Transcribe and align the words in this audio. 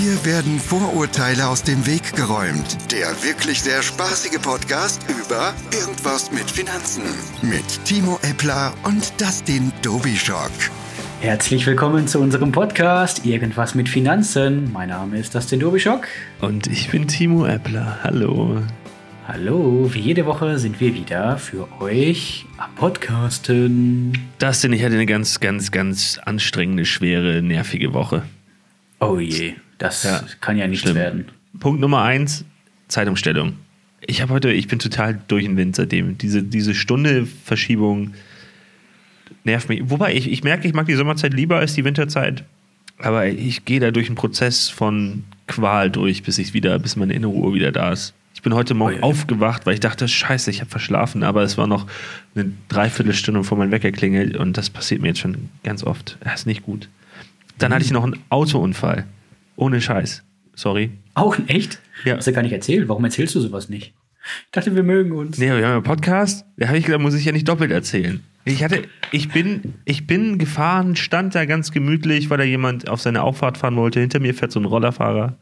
Hier 0.00 0.24
werden 0.24 0.58
Vorurteile 0.58 1.46
aus 1.46 1.62
dem 1.62 1.86
Weg 1.86 2.16
geräumt. 2.16 2.78
Der 2.90 3.08
wirklich 3.22 3.60
sehr 3.60 3.82
spaßige 3.82 4.40
Podcast 4.40 5.04
über 5.10 5.52
Irgendwas 5.78 6.32
mit 6.32 6.50
Finanzen. 6.50 7.02
Mit 7.42 7.84
Timo 7.84 8.18
Eppler 8.22 8.72
und 8.84 9.12
Dustin 9.20 9.70
Dobischock. 9.82 10.52
Herzlich 11.20 11.66
willkommen 11.66 12.08
zu 12.08 12.18
unserem 12.18 12.50
Podcast 12.50 13.26
Irgendwas 13.26 13.74
mit 13.74 13.90
Finanzen. 13.90 14.72
Mein 14.72 14.88
Name 14.88 15.18
ist 15.18 15.34
Dustin 15.34 15.60
Dobischock. 15.60 16.08
Und 16.40 16.66
ich 16.66 16.88
bin 16.88 17.06
Timo 17.06 17.44
Eppler. 17.44 17.98
Hallo. 18.02 18.62
Hallo, 19.28 19.92
wie 19.92 20.00
jede 20.00 20.24
Woche 20.24 20.58
sind 20.58 20.80
wir 20.80 20.94
wieder 20.94 21.36
für 21.36 21.68
euch 21.78 22.46
am 22.56 22.74
Podcasten. 22.74 24.16
Dustin, 24.38 24.72
ich 24.72 24.82
hatte 24.82 24.94
eine 24.94 25.04
ganz, 25.04 25.40
ganz, 25.40 25.70
ganz 25.70 26.18
anstrengende, 26.24 26.86
schwere, 26.86 27.42
nervige 27.42 27.92
Woche. 27.92 28.22
Oh 28.98 29.18
je, 29.18 29.54
das 29.80 30.04
Ja, 30.04 30.22
kann 30.40 30.56
ja 30.56 30.68
nicht 30.68 30.80
schlimm. 30.82 30.94
werden. 30.94 31.24
Punkt 31.58 31.80
Nummer 31.80 32.02
eins, 32.02 32.44
Zeitumstellung. 32.86 33.54
Ich 34.06 34.22
habe 34.22 34.32
heute, 34.32 34.52
ich 34.52 34.68
bin 34.68 34.78
total 34.78 35.20
durch 35.28 35.44
den 35.44 35.56
Wind 35.56 35.74
seitdem. 35.76 36.16
Diese, 36.16 36.42
diese 36.42 36.74
Stunde 36.74 37.26
Verschiebung 37.44 38.14
nervt 39.44 39.68
mich. 39.68 39.82
Wobei, 39.84 40.14
ich, 40.14 40.30
ich 40.30 40.44
merke, 40.44 40.66
ich 40.68 40.74
mag 40.74 40.86
die 40.86 40.94
Sommerzeit 40.94 41.34
lieber 41.34 41.58
als 41.58 41.74
die 41.74 41.84
Winterzeit. 41.84 42.44
Aber 42.98 43.26
ich 43.26 43.64
gehe 43.64 43.80
da 43.80 43.90
durch 43.90 44.06
einen 44.06 44.16
Prozess 44.16 44.68
von 44.68 45.24
Qual 45.46 45.90
durch, 45.90 46.22
bis 46.22 46.38
ich 46.38 46.54
wieder, 46.54 46.78
bis 46.78 46.96
meine 46.96 47.12
innere 47.14 47.32
Uhr 47.32 47.54
wieder 47.54 47.72
da 47.72 47.92
ist. 47.92 48.14
Ich 48.34 48.42
bin 48.42 48.54
heute 48.54 48.74
Morgen 48.74 48.96
Ui. 48.96 49.02
aufgewacht, 49.02 49.66
weil 49.66 49.74
ich 49.74 49.80
dachte, 49.80 50.06
scheiße, 50.06 50.50
ich 50.50 50.60
habe 50.60 50.70
verschlafen, 50.70 51.22
aber 51.22 51.42
es 51.42 51.58
war 51.58 51.66
noch 51.66 51.86
eine 52.34 52.52
Dreiviertelstunde, 52.68 53.40
bevor 53.40 53.58
mein 53.58 53.70
Wecker 53.70 53.90
klingelt 53.90 54.36
und 54.36 54.56
das 54.56 54.70
passiert 54.70 55.02
mir 55.02 55.08
jetzt 55.08 55.20
schon 55.20 55.48
ganz 55.64 55.82
oft. 55.84 56.16
Das 56.22 56.40
ist 56.40 56.46
nicht 56.46 56.62
gut. 56.62 56.88
Dann 57.58 57.74
hatte 57.74 57.84
ich 57.84 57.90
noch 57.90 58.04
einen 58.04 58.18
Autounfall. 58.30 59.04
Ohne 59.60 59.80
Scheiß. 59.80 60.24
Sorry. 60.54 60.90
Auch 61.12 61.36
echt? 61.46 61.80
Ja. 62.04 62.16
Hast 62.16 62.26
du 62.26 62.32
gar 62.32 62.42
nicht 62.42 62.52
erzählt. 62.52 62.88
Warum 62.88 63.04
erzählst 63.04 63.34
du 63.34 63.40
sowas 63.40 63.68
nicht? 63.68 63.92
Ich 64.46 64.52
dachte, 64.52 64.74
wir 64.74 64.82
mögen 64.82 65.12
uns. 65.12 65.36
Nee, 65.36 65.48
wir 65.48 65.66
haben 65.66 65.74
einen 65.74 65.82
Podcast. 65.82 66.46
Da 66.56 66.68
habe 66.68 66.78
ich 66.78 66.86
gedacht, 66.86 67.02
muss 67.02 67.14
ich 67.14 67.26
ja 67.26 67.32
nicht 67.32 67.46
doppelt 67.46 67.70
erzählen. 67.70 68.24
Ich 68.46 68.64
hatte, 68.64 68.84
ich 69.12 69.28
bin, 69.28 69.74
ich 69.84 70.06
bin 70.06 70.38
gefahren, 70.38 70.96
stand 70.96 71.34
da 71.34 71.44
ganz 71.44 71.72
gemütlich, 71.72 72.30
weil 72.30 72.38
da 72.38 72.44
jemand 72.44 72.88
auf 72.88 73.02
seine 73.02 73.22
Auffahrt 73.22 73.58
fahren 73.58 73.76
wollte. 73.76 74.00
Hinter 74.00 74.18
mir 74.18 74.32
fährt 74.32 74.50
so 74.50 74.60
ein 74.60 74.64
Rollerfahrer. 74.64 75.36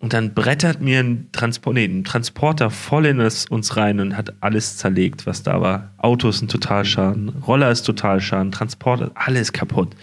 Und 0.00 0.12
dann 0.12 0.34
brettert 0.34 0.82
mir 0.82 1.00
ein, 1.00 1.28
Transport, 1.32 1.74
nee, 1.74 1.86
ein 1.86 2.04
Transporter 2.04 2.68
voll 2.70 3.06
in 3.06 3.18
das, 3.18 3.46
uns 3.46 3.78
rein 3.78 4.00
und 4.00 4.18
hat 4.18 4.34
alles 4.40 4.76
zerlegt, 4.76 5.26
was 5.26 5.42
da 5.42 5.62
war. 5.62 5.92
Autos 5.96 6.40
sind 6.40 6.50
Totalschaden, 6.50 7.30
Roller 7.46 7.70
ist 7.70 7.82
Totalschaden, 7.82 8.52
Transporter, 8.52 9.10
alles 9.14 9.52
kaputt. 9.52 9.96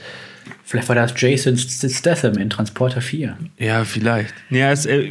Vielleicht 0.68 0.90
war 0.90 0.96
das 0.96 1.14
Jason 1.16 1.58
Statham 1.58 2.38
in 2.38 2.50
Transporter 2.50 3.00
4. 3.00 3.38
Ja, 3.60 3.86
vielleicht. 3.86 4.34
Ja, 4.50 4.72
es, 4.72 4.88
äh, 4.88 5.08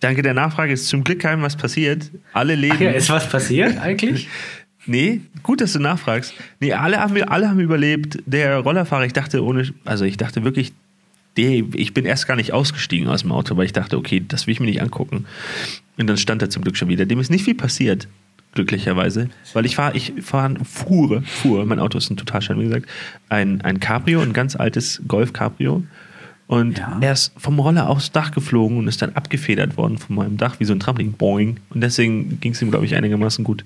danke 0.00 0.22
der 0.22 0.32
Nachfrage. 0.32 0.72
Ist 0.72 0.88
zum 0.88 1.04
Glück 1.04 1.20
keinem 1.20 1.42
was 1.42 1.54
passiert. 1.54 2.10
Alle 2.32 2.54
leben. 2.54 2.76
Ach 2.76 2.80
ja, 2.80 2.90
ist 2.92 3.10
was 3.10 3.28
passiert 3.28 3.78
eigentlich? 3.78 4.28
Nee, 4.86 5.20
gut, 5.42 5.60
dass 5.60 5.74
du 5.74 5.78
nachfragst. 5.78 6.32
Nee, 6.58 6.72
alle 6.72 6.96
haben, 6.96 7.22
alle 7.24 7.50
haben 7.50 7.60
überlebt. 7.60 8.18
Der 8.24 8.56
Rollerfahrer, 8.56 9.04
ich 9.04 9.12
dachte 9.12 9.44
ohne, 9.44 9.70
also 9.84 10.06
ich 10.06 10.16
dachte 10.16 10.42
wirklich, 10.42 10.72
der, 11.36 11.62
ich 11.74 11.92
bin 11.92 12.06
erst 12.06 12.26
gar 12.26 12.34
nicht 12.34 12.54
ausgestiegen 12.54 13.06
aus 13.06 13.20
dem 13.20 13.30
Auto, 13.30 13.56
weil 13.58 13.66
ich 13.66 13.74
dachte, 13.74 13.98
okay, 13.98 14.24
das 14.26 14.46
will 14.46 14.52
ich 14.52 14.58
mir 14.58 14.66
nicht 14.66 14.80
angucken. 14.80 15.26
Und 15.98 16.06
dann 16.06 16.16
stand 16.16 16.40
er 16.42 16.50
zum 16.50 16.62
Glück 16.62 16.78
schon 16.78 16.88
wieder. 16.88 17.04
Dem 17.04 17.20
ist 17.20 17.30
nicht 17.30 17.44
viel 17.44 17.54
passiert, 17.54 18.08
glücklicherweise. 18.52 19.28
Weil 19.52 19.66
ich 19.66 19.76
fahre, 19.76 19.96
ich 19.96 20.12
fahre, 20.20 20.56
fuhre, 20.64 21.22
fuhr, 21.22 21.64
mein 21.66 21.78
Auto 21.78 21.98
ist 21.98 22.10
ein 22.10 22.16
Totalschein, 22.16 22.58
wie 22.58 22.64
gesagt, 22.64 22.88
ein, 23.28 23.60
ein 23.62 23.80
Cabrio, 23.80 24.20
ein 24.20 24.32
ganz 24.32 24.56
altes 24.56 25.02
Golf 25.06 25.32
Cabrio. 25.32 25.84
Und 26.50 26.78
Ja. 26.78 26.98
er 27.00 27.12
ist 27.12 27.32
vom 27.36 27.60
Roller 27.60 27.88
aufs 27.88 28.10
Dach 28.10 28.32
geflogen 28.32 28.78
und 28.78 28.88
ist 28.88 29.00
dann 29.00 29.12
abgefedert 29.14 29.76
worden 29.76 29.98
von 29.98 30.16
meinem 30.16 30.36
Dach, 30.36 30.56
wie 30.58 30.64
so 30.64 30.72
ein 30.72 30.80
Trampolin. 30.80 31.12
Boing. 31.12 31.58
Und 31.70 31.80
deswegen 31.80 32.40
ging 32.40 32.50
es 32.50 32.60
ihm, 32.60 32.72
glaube 32.72 32.84
ich, 32.86 32.96
einigermaßen 32.96 33.44
gut. 33.44 33.64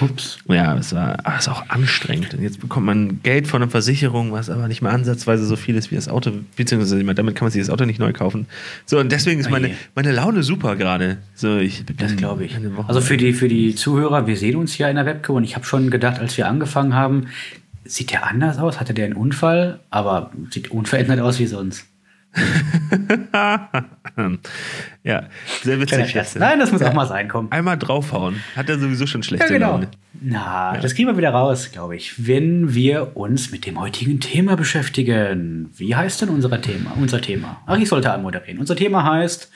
Ups. 0.00 0.38
Ja, 0.48 0.76
es 0.76 0.92
war 0.92 1.16
ah, 1.22 1.34
es 1.38 1.42
ist 1.46 1.48
auch 1.48 1.68
anstrengend. 1.68 2.34
Und 2.34 2.42
jetzt 2.42 2.58
bekommt 2.58 2.86
man 2.86 3.20
Geld 3.22 3.46
von 3.46 3.62
einer 3.62 3.70
Versicherung, 3.70 4.32
was 4.32 4.50
aber 4.50 4.66
nicht 4.66 4.82
mal 4.82 4.90
ansatzweise 4.90 5.46
so 5.46 5.54
viel 5.54 5.76
ist 5.76 5.92
wie 5.92 5.94
das 5.94 6.08
Auto, 6.08 6.32
beziehungsweise 6.56 7.04
damit 7.04 7.36
kann 7.36 7.46
man 7.46 7.52
sich 7.52 7.62
das 7.62 7.70
Auto 7.70 7.84
nicht 7.84 8.00
neu 8.00 8.12
kaufen. 8.12 8.46
So, 8.84 8.98
und 8.98 9.12
deswegen 9.12 9.38
ist 9.38 9.48
meine, 9.48 9.70
meine 9.94 10.10
Laune 10.10 10.42
super 10.42 10.74
gerade. 10.74 11.18
So, 11.36 11.58
ich 11.58 11.84
Das 11.96 12.16
glaube 12.16 12.46
ich. 12.46 12.56
Also 12.88 13.00
für 13.00 13.16
die, 13.16 13.32
für 13.32 13.46
die 13.46 13.76
Zuhörer, 13.76 14.26
wir 14.26 14.36
sehen 14.36 14.56
uns 14.56 14.76
ja 14.76 14.88
in 14.88 14.96
der 14.96 15.06
Webcam 15.06 15.36
und 15.36 15.44
ich 15.44 15.54
habe 15.54 15.64
schon 15.66 15.88
gedacht, 15.88 16.18
als 16.18 16.36
wir 16.36 16.48
angefangen 16.48 16.94
haben, 16.94 17.28
sieht 17.84 18.10
der 18.10 18.26
anders 18.26 18.58
aus? 18.58 18.80
Hatte 18.80 18.92
der 18.92 19.04
einen 19.04 19.14
Unfall? 19.14 19.78
Aber 19.90 20.32
sieht 20.50 20.72
unverändert 20.72 21.20
aus 21.20 21.38
wie 21.38 21.46
sonst. 21.46 21.86
ja, 25.04 25.24
sehr 25.62 25.80
witzig. 25.80 26.14
Nein, 26.36 26.58
das 26.58 26.72
muss 26.72 26.82
auch 26.82 26.92
mal 26.92 27.06
sein, 27.06 27.28
komm. 27.28 27.48
Einmal 27.50 27.78
draufhauen. 27.78 28.42
Hat 28.56 28.68
er 28.68 28.78
sowieso 28.78 29.06
schon 29.06 29.22
Ja, 29.22 29.28
schlechte 29.28 29.54
genau. 29.54 29.72
Laune. 29.72 29.88
Na, 30.20 30.76
das 30.78 30.94
kriegen 30.94 31.08
wir 31.08 31.16
wieder 31.16 31.30
raus, 31.30 31.70
glaube 31.72 31.96
ich, 31.96 32.26
wenn 32.26 32.74
wir 32.74 33.16
uns 33.16 33.50
mit 33.50 33.66
dem 33.66 33.80
heutigen 33.80 34.20
Thema 34.20 34.56
beschäftigen. 34.56 35.70
Wie 35.76 35.94
heißt 35.94 36.22
denn 36.22 36.28
unser 36.28 36.60
Thema? 36.60 36.92
Unser 36.96 37.20
Thema. 37.20 37.60
Ach, 37.66 37.76
ich 37.76 37.88
sollte 37.88 38.12
anmoderieren. 38.12 38.58
Unser 38.58 38.76
Thema 38.76 39.04
heißt 39.04 39.50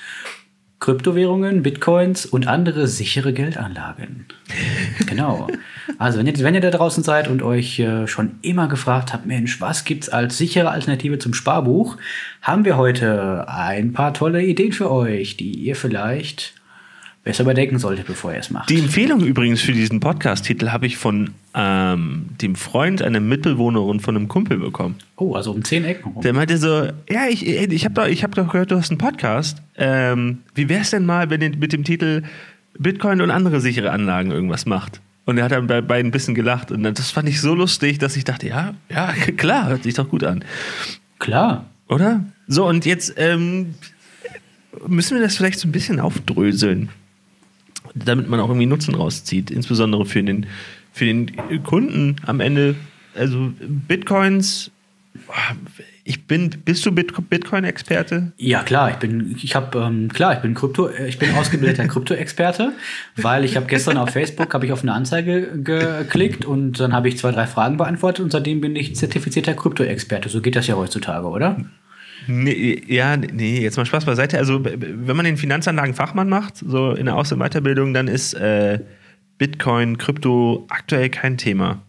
Kryptowährungen, 0.80 1.62
Bitcoins 1.62 2.24
und 2.24 2.46
andere 2.46 2.86
sichere 2.86 3.32
Geldanlagen. 3.32 4.26
genau. 5.06 5.48
Also, 5.98 6.18
wenn 6.18 6.26
ihr, 6.26 6.38
wenn 6.38 6.54
ihr 6.54 6.60
da 6.60 6.70
draußen 6.70 7.02
seid 7.02 7.28
und 7.28 7.42
euch 7.42 7.80
äh, 7.80 8.06
schon 8.06 8.38
immer 8.42 8.68
gefragt 8.68 9.12
habt, 9.12 9.26
Mensch, 9.26 9.60
was 9.60 9.84
gibt's 9.84 10.08
als 10.08 10.38
sichere 10.38 10.70
Alternative 10.70 11.18
zum 11.18 11.34
Sparbuch, 11.34 11.96
haben 12.42 12.64
wir 12.64 12.76
heute 12.76 13.48
ein 13.48 13.92
paar 13.92 14.14
tolle 14.14 14.44
Ideen 14.44 14.72
für 14.72 14.90
euch, 14.90 15.36
die 15.36 15.52
ihr 15.52 15.74
vielleicht 15.74 16.54
besser 17.28 17.42
überdenken 17.42 17.78
solltet, 17.78 18.06
bevor 18.06 18.32
ihr 18.32 18.38
es 18.38 18.50
macht. 18.50 18.70
Die 18.70 18.78
Empfehlung 18.78 19.20
übrigens 19.20 19.60
für 19.60 19.72
diesen 19.72 20.00
Podcast-Titel 20.00 20.70
habe 20.70 20.86
ich 20.86 20.96
von 20.96 21.34
ähm, 21.52 22.24
dem 22.40 22.54
Freund 22.54 23.02
einer 23.02 23.20
Mitbewohnerin 23.20 24.00
von 24.00 24.16
einem 24.16 24.28
Kumpel 24.28 24.56
bekommen. 24.56 24.94
Oh, 25.16 25.34
also 25.34 25.52
um 25.52 25.62
zehn 25.62 25.84
Ecken 25.84 26.12
rum. 26.12 26.22
Der 26.22 26.32
meinte 26.32 26.56
so, 26.56 26.86
ja, 27.10 27.26
ich, 27.28 27.46
ich 27.46 27.84
habe 27.84 27.94
doch, 27.94 28.06
ich 28.06 28.24
hab 28.24 28.34
doch 28.34 28.50
gehört, 28.50 28.70
du 28.70 28.76
hast 28.76 28.90
einen 28.90 28.96
Podcast. 28.96 29.60
Ähm, 29.76 30.38
wie 30.54 30.70
wär's 30.70 30.88
denn 30.88 31.04
mal, 31.04 31.28
wenn 31.28 31.42
ihr 31.42 31.54
mit 31.54 31.74
dem 31.74 31.84
Titel 31.84 32.22
Bitcoin 32.78 33.20
und 33.20 33.30
andere 33.30 33.60
sichere 33.60 33.90
Anlagen 33.90 34.30
irgendwas 34.30 34.64
macht? 34.64 35.02
Und 35.26 35.36
er 35.36 35.44
hat 35.44 35.52
dann 35.52 35.66
bei 35.66 35.82
beiden 35.82 36.08
ein 36.08 36.12
bisschen 36.12 36.34
gelacht. 36.34 36.72
Und 36.72 36.82
das 36.82 37.10
fand 37.10 37.28
ich 37.28 37.42
so 37.42 37.54
lustig, 37.54 37.98
dass 37.98 38.16
ich 38.16 38.24
dachte, 38.24 38.48
ja, 38.48 38.72
ja, 38.88 39.12
klar, 39.36 39.68
hört 39.68 39.82
sich 39.82 39.92
doch 39.92 40.08
gut 40.08 40.24
an. 40.24 40.42
Klar. 41.18 41.66
Oder? 41.90 42.24
So, 42.46 42.66
und 42.66 42.86
jetzt 42.86 43.12
ähm, 43.18 43.74
müssen 44.86 45.18
wir 45.18 45.22
das 45.22 45.36
vielleicht 45.36 45.58
so 45.58 45.68
ein 45.68 45.72
bisschen 45.72 46.00
aufdröseln, 46.00 46.88
damit 47.94 48.28
man 48.28 48.41
auch 48.41 48.49
irgendwie 48.49 48.66
Nutzen 48.66 48.94
rauszieht, 48.94 49.50
insbesondere 49.50 50.06
für 50.06 50.22
den, 50.22 50.47
für 50.93 51.04
den 51.04 51.32
Kunden 51.65 52.16
am 52.26 52.41
Ende. 52.41 52.75
Also 53.15 53.53
Bitcoins, 53.59 54.71
ich 56.09 56.26
bin, 56.26 56.49
bist 56.65 56.87
du 56.87 56.93
Bit 56.93 57.12
Bitcoin-Experte? 57.28 58.32
Ja, 58.38 58.62
klar, 58.62 58.91
ich 58.91 58.97
bin, 58.97 59.37
ich 59.43 59.54
habe, 59.54 59.78
ähm, 59.78 60.09
klar, 60.09 60.32
ich 60.32 60.38
bin 60.38 60.54
Krypto, 60.54 60.88
äh, 60.88 61.06
ich 61.06 61.19
bin 61.19 61.34
ausgebildeter 61.34 61.87
Krypto-Experte, 61.88 62.72
weil 63.16 63.44
ich 63.44 63.56
habe 63.56 63.66
gestern 63.66 63.99
auf 63.99 64.10
Facebook 64.10 64.55
habe 64.55 64.65
ich 64.65 64.72
auf 64.72 64.82
eine 64.82 64.94
Anzeige 64.94 65.60
geklickt 65.62 66.47
und 66.47 66.81
dann 66.81 66.94
habe 66.94 67.09
ich 67.09 67.19
zwei, 67.19 67.31
drei 67.31 67.47
Fragen 67.47 67.76
beantwortet 67.76 68.25
und 68.25 68.32
seitdem 68.32 68.62
bin 68.62 68.75
ich 68.75 68.97
zertifizierter 68.97 69.53
Krypto-Experte. 69.53 70.31
So 70.31 70.41
geht 70.41 70.56
das 70.56 70.66
ja 70.66 70.76
heutzutage, 70.76 71.26
oder? 71.26 71.59
Nee, 72.28 72.82
ja, 72.86 73.16
nee, 73.16 73.60
jetzt 73.60 73.78
mal 73.78 73.86
Spaß 73.86 74.04
beiseite. 74.04 74.38
Also, 74.38 74.62
wenn 74.62 75.16
man 75.16 75.24
den 75.24 75.38
Finanzanlagen-Fachmann 75.38 76.28
macht, 76.28 76.58
so 76.58 76.92
in 76.92 77.06
der 77.06 77.16
Aus- 77.16 77.32
und 77.32 77.38
Weiterbildung, 77.38 77.94
dann 77.94 78.06
ist 78.06 78.34
äh, 78.34 78.80
Bitcoin, 79.38 79.96
Krypto 79.96 80.66
aktuell 80.68 81.08
kein 81.08 81.38
Thema. 81.38 81.82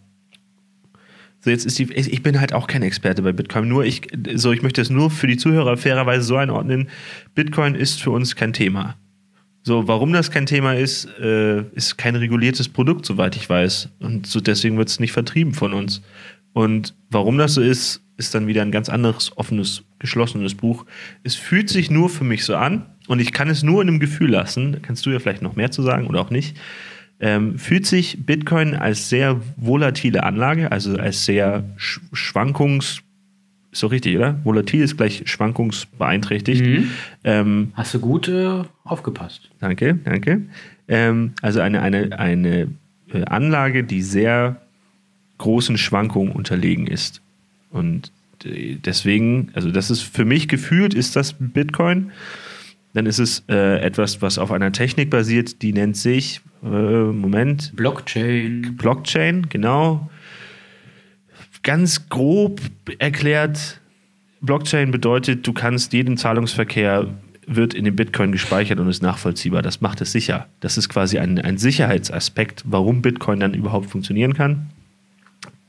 So, 1.40 1.50
jetzt 1.50 1.66
ist 1.66 1.78
die, 1.78 1.92
ich 1.92 2.12
ich 2.12 2.22
bin 2.22 2.40
halt 2.40 2.52
auch 2.52 2.66
kein 2.66 2.82
Experte 2.82 3.22
bei 3.22 3.32
Bitcoin. 3.32 3.68
Nur 3.68 3.84
ich, 3.84 4.08
so, 4.34 4.52
ich 4.52 4.62
möchte 4.62 4.80
es 4.80 4.88
nur 4.88 5.10
für 5.10 5.26
die 5.26 5.36
Zuhörer 5.36 5.76
fairerweise 5.76 6.22
so 6.22 6.36
einordnen. 6.36 6.88
Bitcoin 7.34 7.74
ist 7.74 8.02
für 8.02 8.10
uns 8.10 8.34
kein 8.34 8.52
Thema. 8.52 8.96
So, 9.62 9.86
warum 9.88 10.12
das 10.12 10.30
kein 10.30 10.46
Thema 10.46 10.74
ist, 10.74 11.06
äh, 11.18 11.62
ist 11.74 11.98
kein 11.98 12.16
reguliertes 12.16 12.68
Produkt, 12.68 13.04
soweit 13.04 13.36
ich 13.36 13.48
weiß. 13.48 13.90
Und 14.00 14.26
so 14.26 14.40
deswegen 14.40 14.78
wird 14.78 14.88
es 14.88 15.00
nicht 15.00 15.12
vertrieben 15.12 15.52
von 15.52 15.74
uns. 15.74 16.00
Und 16.54 16.94
warum 17.10 17.36
das 17.36 17.54
so 17.54 17.60
ist, 17.60 18.02
ist 18.16 18.34
dann 18.34 18.46
wieder 18.46 18.62
ein 18.62 18.72
ganz 18.72 18.88
anderes, 18.88 19.36
offenes, 19.36 19.82
geschlossenes 20.00 20.56
Buch. 20.56 20.84
Es 21.22 21.36
fühlt 21.36 21.68
sich 21.68 21.90
nur 21.90 22.08
für 22.08 22.24
mich 22.24 22.44
so 22.44 22.56
an 22.56 22.86
und 23.06 23.20
ich 23.20 23.32
kann 23.32 23.48
es 23.48 23.62
nur 23.62 23.80
in 23.80 23.88
einem 23.88 24.00
Gefühl 24.00 24.30
lassen. 24.30 24.72
Da 24.72 24.78
kannst 24.80 25.06
du 25.06 25.10
ja 25.10 25.20
vielleicht 25.20 25.42
noch 25.42 25.54
mehr 25.54 25.70
zu 25.70 25.82
sagen 25.82 26.08
oder 26.08 26.20
auch 26.20 26.30
nicht. 26.30 26.56
Ähm, 27.20 27.58
fühlt 27.58 27.86
sich 27.86 28.24
Bitcoin 28.26 28.74
als 28.74 29.08
sehr 29.10 29.40
volatile 29.56 30.24
Anlage, 30.24 30.72
also 30.72 30.96
als 30.96 31.24
sehr 31.24 31.64
sch 31.76 32.00
schwankungs... 32.12 33.02
Ist 33.72 33.84
doch 33.84 33.92
richtig, 33.92 34.16
oder? 34.16 34.40
Volatil 34.42 34.82
ist 34.82 34.96
gleich 34.96 35.22
schwankungsbeeinträchtigt. 35.26 36.88
Ähm, 37.22 37.70
Hast 37.74 37.94
du 37.94 38.00
gut 38.00 38.26
äh, 38.26 38.64
aufgepasst. 38.82 39.48
Danke, 39.60 39.94
danke. 40.02 40.42
Ähm, 40.88 41.34
also 41.40 41.60
eine, 41.60 41.80
eine, 41.80 42.18
eine 42.18 42.68
äh, 43.12 43.24
Anlage, 43.26 43.84
die 43.84 44.02
sehr 44.02 44.60
großen 45.38 45.78
Schwankungen 45.78 46.32
unterlegen 46.32 46.88
ist. 46.88 47.20
Und 47.70 48.10
deswegen, 48.44 49.50
also 49.54 49.70
das 49.70 49.90
ist 49.90 50.02
für 50.02 50.24
mich 50.24 50.48
gefühlt, 50.48 50.94
ist 50.94 51.16
das 51.16 51.34
Bitcoin. 51.38 52.12
Dann 52.92 53.06
ist 53.06 53.18
es 53.18 53.44
äh, 53.48 53.80
etwas, 53.80 54.20
was 54.20 54.38
auf 54.38 54.50
einer 54.50 54.72
Technik 54.72 55.10
basiert, 55.10 55.62
die 55.62 55.72
nennt 55.72 55.96
sich, 55.96 56.40
äh, 56.62 56.66
Moment, 56.66 57.74
Blockchain. 57.76 58.76
Blockchain, 58.76 59.48
genau. 59.48 60.10
Ganz 61.62 62.08
grob 62.08 62.60
erklärt, 62.98 63.80
Blockchain 64.40 64.90
bedeutet, 64.90 65.46
du 65.46 65.52
kannst 65.52 65.92
jeden 65.92 66.16
Zahlungsverkehr 66.16 67.06
wird 67.46 67.74
in 67.74 67.84
dem 67.84 67.96
Bitcoin 67.96 68.32
gespeichert 68.32 68.78
und 68.78 68.88
ist 68.88 69.02
nachvollziehbar. 69.02 69.60
Das 69.62 69.80
macht 69.80 70.00
es 70.00 70.12
sicher. 70.12 70.46
Das 70.60 70.78
ist 70.78 70.88
quasi 70.88 71.18
ein, 71.18 71.38
ein 71.38 71.58
Sicherheitsaspekt, 71.58 72.62
warum 72.64 73.02
Bitcoin 73.02 73.40
dann 73.40 73.54
überhaupt 73.54 73.90
funktionieren 73.90 74.34
kann. 74.34 74.70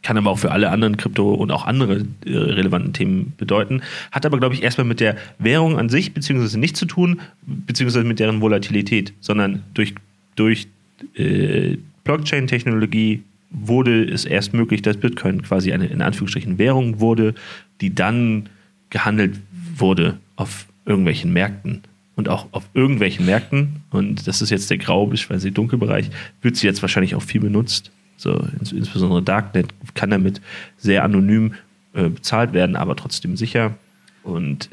Kann 0.04 0.18
aber 0.18 0.32
auch 0.32 0.40
für 0.40 0.52
alle 0.52 0.70
anderen 0.70 0.98
Krypto- 0.98 1.34
und 1.34 1.52
auch 1.52 1.66
andere 1.66 2.06
äh, 2.26 2.36
relevanten 2.36 2.94
Themen 2.94 3.34
bedeuten. 3.38 3.82
Hat 4.12 4.26
aber, 4.26 4.40
glaube 4.40 4.56
ich, 4.56 4.64
erstmal 4.64 4.88
mit 4.88 5.00
der 5.00 5.16
Währung 5.38 5.78
an 5.78 5.90
sich 5.90 6.14
beziehungsweise 6.14 6.60
nichts 6.60 6.80
zu 6.80 6.86
tun, 6.86 7.22
beziehungsweise 7.46 8.06
mit 8.06 8.20
deren 8.20 8.42
Volatilität, 8.42 9.14
sondern 9.20 9.64
durch, 9.74 9.94
durch 10.36 10.68
äh, 11.16 11.78
Blockchain-Technologie 12.04 13.24
wurde 13.52 14.06
es 14.06 14.26
erst 14.26 14.54
möglich, 14.54 14.82
dass 14.82 14.98
Bitcoin 14.98 15.42
quasi 15.44 15.74
eine 15.74 15.86
in 15.88 16.02
Anführungsstrichen 16.02 16.58
Währung 16.58 17.00
wurde, 17.00 17.36
die 17.82 17.94
dann 17.94 18.50
gehandelt 18.90 19.40
wurde 19.76 20.18
auf 20.36 20.68
irgendwelchen 20.86 21.34
Märkten. 21.34 21.82
Und 22.16 22.28
auch 22.30 22.48
auf 22.52 22.66
irgendwelchen 22.74 23.26
Märkten, 23.26 23.84
und 23.90 24.28
das 24.28 24.42
ist 24.42 24.50
jetzt 24.50 24.70
der 24.70 24.78
grau 24.78 25.08
bzw. 25.08 25.50
Dunkelbereich, 25.50 26.10
wird 26.42 26.56
sie 26.56 26.68
jetzt 26.68 26.82
wahrscheinlich 26.82 27.16
auch 27.16 27.24
viel 27.24 27.42
benutzt. 27.42 27.92
So, 28.22 28.40
ins, 28.60 28.72
insbesondere 28.72 29.24
Darknet 29.24 29.74
kann 29.96 30.12
damit 30.12 30.42
sehr 30.78 31.04
anonym 31.04 31.56
äh, 31.94 32.08
bezahlt 32.08 32.54
werden, 32.54 32.76
aber 32.76 32.96
trotzdem 32.96 33.36
sicher. 33.36 33.74
Und 34.22 34.70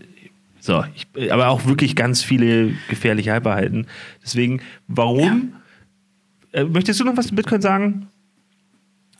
so, 0.60 0.84
ich, 0.94 1.32
aber 1.32 1.48
auch 1.48 1.64
wirklich 1.64 1.96
ganz 1.96 2.22
viele 2.22 2.74
gefährliche 2.90 3.32
Halbwahrheiten. 3.32 3.86
Deswegen, 4.22 4.60
warum? 4.86 5.54
Ja. 6.52 6.60
Äh, 6.60 6.64
möchtest 6.64 7.00
du 7.00 7.04
noch 7.04 7.16
was 7.16 7.28
zu 7.28 7.34
Bitcoin 7.34 7.62
sagen? 7.62 8.08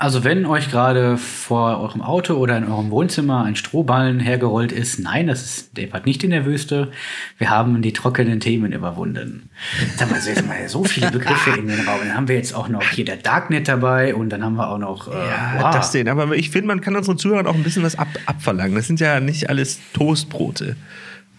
Also 0.00 0.22
wenn 0.22 0.46
euch 0.46 0.70
gerade 0.70 1.18
vor 1.18 1.80
eurem 1.80 2.02
Auto 2.02 2.34
oder 2.34 2.56
in 2.56 2.70
eurem 2.70 2.92
Wohnzimmer 2.92 3.42
ein 3.42 3.56
Strohballen 3.56 4.20
hergerollt 4.20 4.70
ist, 4.70 5.00
nein, 5.00 5.26
das 5.26 5.42
ist 5.42 5.76
deppert 5.76 6.06
nicht 6.06 6.22
in 6.22 6.30
der 6.30 6.46
Wüste. 6.46 6.92
Wir 7.36 7.50
haben 7.50 7.82
die 7.82 7.92
trockenen 7.92 8.38
Themen 8.38 8.70
überwunden. 8.70 9.50
Sag 9.96 10.08
mal, 10.08 10.20
jetzt 10.24 10.46
mal 10.46 10.68
so 10.68 10.84
viele 10.84 11.10
Begriffe 11.10 11.50
in 11.58 11.66
den 11.66 11.80
Raum. 11.80 11.98
Dann 12.00 12.14
haben 12.14 12.28
wir 12.28 12.36
jetzt 12.36 12.54
auch 12.54 12.68
noch 12.68 12.84
hier 12.84 13.04
der 13.04 13.16
Darknet 13.16 13.66
dabei 13.66 14.14
und 14.14 14.30
dann 14.30 14.44
haben 14.44 14.54
wir 14.54 14.70
auch 14.70 14.78
noch. 14.78 15.08
Äh, 15.08 15.16
ja, 15.16 15.54
wow. 15.58 15.74
das 15.74 15.90
den. 15.90 16.08
Aber 16.08 16.32
ich 16.36 16.50
finde, 16.50 16.68
man 16.68 16.80
kann 16.80 16.94
unseren 16.94 17.18
Zuhörern 17.18 17.48
auch 17.48 17.56
ein 17.56 17.64
bisschen 17.64 17.82
was 17.82 17.98
ab 17.98 18.06
abverlangen. 18.24 18.76
Das 18.76 18.86
sind 18.86 19.00
ja 19.00 19.18
nicht 19.18 19.50
alles 19.50 19.80
Toastbrote. 19.94 20.76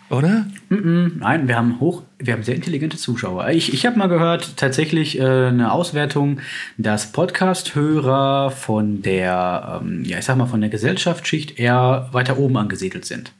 Oder? 0.10 0.48
Nein, 0.70 1.48
wir 1.48 1.56
haben 1.56 1.80
hoch, 1.80 2.02
wir 2.18 2.34
haben 2.34 2.44
sehr 2.44 2.56
intelligente 2.56 2.98
Zuschauer. 2.98 3.50
Ich, 3.50 3.74
ich 3.74 3.86
habe 3.86 3.98
mal 3.98 4.08
gehört, 4.08 4.58
tatsächlich 4.58 5.20
äh, 5.20 5.48
eine 5.48 5.72
Auswertung, 5.72 6.40
dass 6.78 7.12
Podcast-Hörer 7.12 8.50
von 8.50 9.04
der, 9.04 9.82
ähm, 9.84 10.04
ja, 10.04 10.18
ich 10.18 10.26
sag 10.26 10.38
mal, 10.38 10.48
von 10.48 10.62
der 10.62 10.72
Gesellschaftsschicht 10.72 11.60
eher 11.60 12.10
weiter 12.12 12.40
oben 12.40 12.58
angesiedelt 12.58 13.06
sind. 13.06 13.34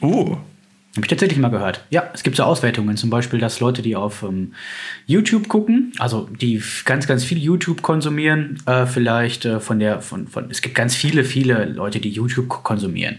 Oh. 0.00 0.36
Habe 0.96 1.06
ich 1.06 1.08
tatsächlich 1.08 1.38
mal 1.38 1.50
gehört. 1.50 1.84
Ja, 1.90 2.10
es 2.12 2.24
gibt 2.24 2.34
so 2.34 2.42
Auswertungen, 2.42 2.96
zum 2.96 3.10
Beispiel, 3.10 3.38
dass 3.38 3.60
Leute, 3.60 3.80
die 3.80 3.94
auf 3.94 4.24
ähm, 4.24 4.54
YouTube 5.06 5.46
gucken, 5.46 5.92
also 6.00 6.28
die 6.40 6.60
ganz, 6.84 7.06
ganz 7.06 7.22
viel 7.22 7.38
YouTube 7.38 7.80
konsumieren, 7.80 8.58
äh, 8.66 8.86
vielleicht 8.86 9.44
äh, 9.44 9.60
von 9.60 9.78
der, 9.78 10.00
von, 10.00 10.26
von, 10.26 10.50
es 10.50 10.62
gibt 10.62 10.74
ganz 10.74 10.96
viele, 10.96 11.22
viele 11.22 11.66
Leute, 11.66 12.00
die 12.00 12.10
YouTube 12.10 12.48
konsumieren. 12.48 13.18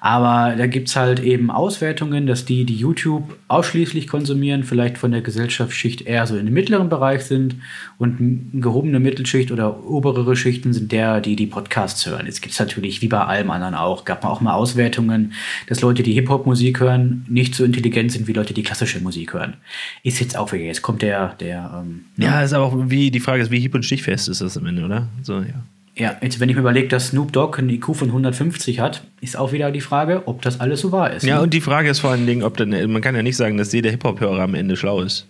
Aber 0.00 0.56
da 0.56 0.66
gibt 0.66 0.88
es 0.88 0.96
halt 0.96 1.20
eben 1.20 1.52
Auswertungen, 1.52 2.26
dass 2.26 2.46
die, 2.46 2.64
die 2.64 2.74
YouTube 2.74 3.36
ausschließlich 3.46 4.08
konsumieren, 4.08 4.64
vielleicht 4.64 4.98
von 4.98 5.12
der 5.12 5.20
Gesellschaftsschicht 5.20 6.02
eher 6.02 6.26
so 6.26 6.36
in 6.36 6.46
dem 6.46 6.54
mittleren 6.54 6.88
Bereich 6.88 7.22
sind 7.22 7.54
und 7.96 8.50
gehobene 8.54 8.98
Mittelschicht 8.98 9.52
oder 9.52 9.84
oberere 9.84 10.34
Schichten 10.34 10.72
sind 10.72 10.90
der, 10.90 11.20
die 11.20 11.36
die 11.36 11.46
Podcasts 11.46 12.04
hören. 12.06 12.26
Jetzt 12.26 12.42
gibt 12.42 12.54
es 12.54 12.58
natürlich, 12.58 13.02
wie 13.02 13.08
bei 13.08 13.20
allem 13.20 13.52
anderen 13.52 13.76
auch, 13.76 14.04
gab 14.04 14.24
man 14.24 14.32
auch 14.32 14.40
mal 14.40 14.54
Auswertungen, 14.54 15.32
dass 15.68 15.80
Leute, 15.80 16.02
die 16.02 16.14
Hip-Hop-Musik 16.14 16.80
hören, 16.80 17.03
nicht 17.28 17.54
so 17.54 17.64
intelligent 17.64 18.12
sind 18.12 18.26
wie 18.26 18.32
Leute, 18.32 18.54
die 18.54 18.62
klassische 18.62 19.00
Musik 19.00 19.34
hören. 19.34 19.54
Ist 20.02 20.20
jetzt 20.20 20.36
auch 20.36 20.52
wieder. 20.52 20.64
Jetzt 20.64 20.82
kommt 20.82 21.02
der. 21.02 21.34
der 21.40 21.82
ähm, 21.82 22.04
ja, 22.16 22.38
ne? 22.38 22.44
ist 22.44 22.52
aber 22.52 22.64
auch 22.66 22.74
wie 22.76 23.10
die 23.10 23.20
Frage 23.20 23.42
ist, 23.42 23.50
wie 23.50 23.60
hieb- 23.60 23.74
und 23.74 23.84
stichfest 23.84 24.28
ist 24.28 24.40
das 24.40 24.56
am 24.56 24.66
Ende, 24.66 24.84
oder? 24.84 25.08
So, 25.22 25.40
ja. 25.40 25.62
Ja, 25.96 26.16
jetzt, 26.22 26.40
wenn 26.40 26.48
ich 26.48 26.56
mir 26.56 26.62
überlege, 26.62 26.88
dass 26.88 27.08
Snoop 27.08 27.32
Dogg 27.32 27.56
einen 27.58 27.70
IQ 27.70 27.94
von 27.94 28.08
150 28.08 28.80
hat, 28.80 29.04
ist 29.20 29.36
auch 29.36 29.52
wieder 29.52 29.70
die 29.70 29.80
Frage, 29.80 30.26
ob 30.26 30.42
das 30.42 30.58
alles 30.58 30.80
so 30.80 30.90
wahr 30.90 31.12
ist. 31.12 31.22
Ja, 31.24 31.36
ne? 31.36 31.42
und 31.42 31.54
die 31.54 31.60
Frage 31.60 31.88
ist 31.88 32.00
vor 32.00 32.10
allen 32.10 32.26
Dingen, 32.26 32.42
ob 32.42 32.56
dann, 32.56 32.70
man 32.90 33.00
kann 33.00 33.14
ja 33.14 33.22
nicht 33.22 33.36
sagen, 33.36 33.56
dass 33.56 33.72
jeder 33.72 33.90
Hip-Hop-Hörer 33.90 34.42
am 34.42 34.54
Ende 34.54 34.76
schlau 34.76 35.02
ist. 35.02 35.26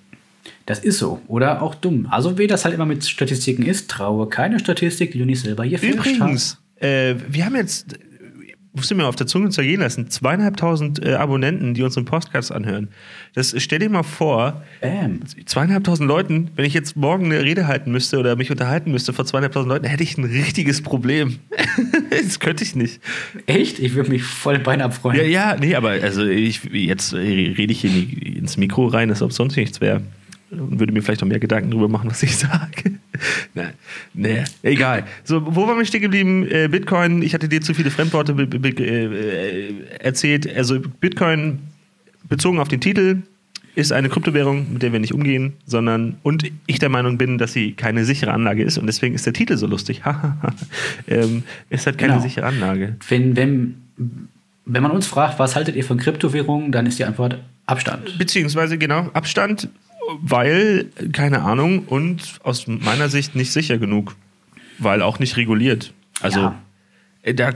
Das 0.65 0.79
ist 0.79 0.99
so. 0.99 1.20
Oder 1.29 1.61
auch 1.61 1.75
dumm. 1.75 2.06
Also, 2.11 2.38
wie 2.38 2.47
das 2.47 2.65
halt 2.65 2.75
immer 2.75 2.87
mit 2.87 3.05
Statistiken 3.05 3.65
ist, 3.65 3.91
traue 3.91 4.27
keine 4.29 4.59
Statistik, 4.59 5.12
die 5.12 5.19
du 5.19 5.27
nicht 5.27 5.41
selber 5.41 5.65
hier 5.65 5.82
Übrigens, 5.82 6.59
äh, 6.77 7.15
wir 7.29 7.44
haben 7.44 7.56
jetzt 7.56 7.99
musst 8.75 8.91
du 8.91 8.94
mir 8.97 9.06
auf 9.06 9.17
der 9.17 9.26
Zunge 9.26 9.50
zergehen 9.50 9.81
lassen, 9.81 10.11
zweieinhalbtausend 10.11 11.05
äh, 11.05 11.15
Abonnenten, 11.15 11.75
die 11.75 11.82
unseren 11.82 12.05
Podcast 12.05 12.50
anhören. 12.50 12.88
Das 13.35 13.55
stell 13.59 13.79
dir 13.79 13.88
mal 13.88 14.03
vor, 14.03 14.62
Bam. 14.81 15.21
zweieinhalbtausend 15.47 16.09
Leuten, 16.09 16.50
wenn 16.56 16.65
ich 16.65 16.75
jetzt 16.75 16.97
morgen 16.97 17.26
eine 17.26 17.43
Rede 17.43 17.67
halten 17.67 17.93
müsste 17.93 18.19
oder 18.19 18.37
mich 18.37 18.50
unterhalten 18.50 18.91
müsste 18.91 19.12
vor 19.12 19.25
zweieinhalbtausend 19.25 19.71
Leuten, 19.71 19.87
hätte 19.87 20.03
ich 20.03 20.19
ein 20.19 20.25
richtiges 20.25 20.82
Problem. 20.82 21.38
das 22.11 22.41
könnte 22.41 22.65
ich 22.65 22.75
nicht. 22.75 23.00
Echt? 23.47 23.79
Ich 23.79 23.94
würde 23.94 24.11
mich 24.11 24.25
voll 24.25 24.59
Bein 24.59 24.82
abfreuen. 24.82 25.17
Ja, 25.17 25.23
ja, 25.25 25.56
nee, 25.59 25.75
aber 25.75 25.91
also 25.91 26.25
ich, 26.25 26.65
jetzt 26.73 27.15
rede 27.15 27.73
ich 27.73 27.81
hier 27.81 28.37
ins 28.37 28.56
Mikro 28.56 28.87
rein, 28.87 29.11
als 29.11 29.23
ob 29.23 29.32
sonst 29.32 29.56
nichts 29.56 29.81
wäre 29.81 30.03
und 30.61 30.81
würde 30.81 30.93
mir 30.93 31.03
vielleicht 31.03 31.23
auch 31.23 31.27
mehr 31.27 31.41
Gedanken 31.41 31.71
darüber 31.71 31.89
machen, 31.89 32.11
was 32.11 32.23
ich 32.23 32.37
sage. 32.37 32.93
Nein, 33.55 33.73
nee, 34.12 34.45
egal. 34.62 35.05
So, 35.25 35.55
wo 35.55 35.67
waren 35.67 35.79
wir 35.79 35.85
stehen 35.85 36.03
geblieben? 36.03 36.47
Äh, 36.49 36.69
Bitcoin, 36.69 37.23
ich 37.23 37.35
hatte 37.35 37.49
dir 37.49 37.61
zu 37.61 37.75
viele 37.75 37.91
Fremdworte 37.91 38.33
äh, 38.33 39.75
erzählt. 40.01 40.53
Also 40.55 40.81
Bitcoin 40.81 41.61
bezogen 42.29 42.59
auf 42.59 42.69
den 42.69 42.81
Titel 42.81 43.23
ist 43.75 43.93
eine 43.93 44.09
Kryptowährung, 44.09 44.73
mit 44.73 44.83
der 44.83 44.93
wir 44.93 45.01
nicht 45.01 45.12
umgehen, 45.12 45.55
sondern 45.67 46.17
und 46.23 46.45
ich 46.67 46.79
der 46.79 46.89
Meinung 46.89 47.19
bin, 47.19 47.39
dass 47.39 47.53
sie 47.53 47.73
keine 47.73 48.05
sichere 48.05 48.33
Anlage 48.33 48.62
ist 48.62 48.79
und 48.79 48.87
deswegen 48.87 49.15
ist 49.15 49.27
der 49.27 49.33
Titel 49.33 49.56
so 49.56 49.67
lustig. 49.67 50.03
ähm, 51.09 51.43
ist 51.71 51.87
halt 51.87 51.99
keine 51.99 52.15
genau. 52.15 52.23
sichere 52.23 52.47
Anlage. 52.47 52.97
Wenn, 53.09 53.37
wenn, 53.37 53.75
wenn 54.65 54.83
man 54.83 54.93
uns 54.93 55.06
fragt, 55.06 55.39
was 55.39 55.56
haltet 55.56 55.77
ihr 55.77 55.85
von 55.85 55.99
Kryptowährungen, 55.99 56.71
dann 56.71 56.87
ist 56.87 56.99
die 56.99 57.05
Antwort 57.05 57.39
Abstand. 57.67 58.19
Beziehungsweise 58.19 58.79
genau 58.79 59.11
Abstand 59.15 59.69
weil, 60.20 60.87
keine 61.13 61.43
Ahnung, 61.43 61.84
und 61.87 62.41
aus 62.43 62.67
meiner 62.67 63.08
Sicht 63.08 63.34
nicht 63.34 63.53
sicher 63.53 63.79
genug. 63.79 64.17
Weil 64.79 65.03
auch 65.03 65.19
nicht 65.19 65.37
reguliert. 65.37 65.93
Also. 66.20 66.41
Ja. 66.41 66.63
Äh, 67.23 67.34
da, 67.34 67.53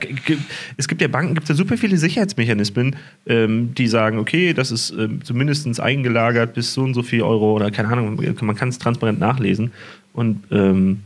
es 0.77 0.89
gibt 0.89 1.01
ja 1.01 1.09
Banken, 1.09 1.35
gibt 1.35 1.49
ja 1.49 1.55
super 1.55 1.77
viele 1.77 1.99
Sicherheitsmechanismen, 1.99 2.97
ähm, 3.27 3.75
die 3.75 3.87
sagen, 3.87 4.19
okay, 4.19 4.55
das 4.55 4.71
ist 4.71 4.91
ähm, 4.91 5.23
zumindest 5.23 5.81
eingelagert 5.81 6.55
bis 6.55 6.75
so 6.75 6.83
und 6.83 6.95
so 6.95 7.03
viel 7.03 7.23
Euro 7.23 7.53
oder 7.53 7.71
keine 7.71 7.89
Ahnung, 7.89 8.21
man 8.41 8.57
kann 8.57 8.71
es 8.71 8.79
transparent 8.79 9.21
nachlesen. 9.21 9.73
Und 10.13 10.45
ähm, 10.51 11.03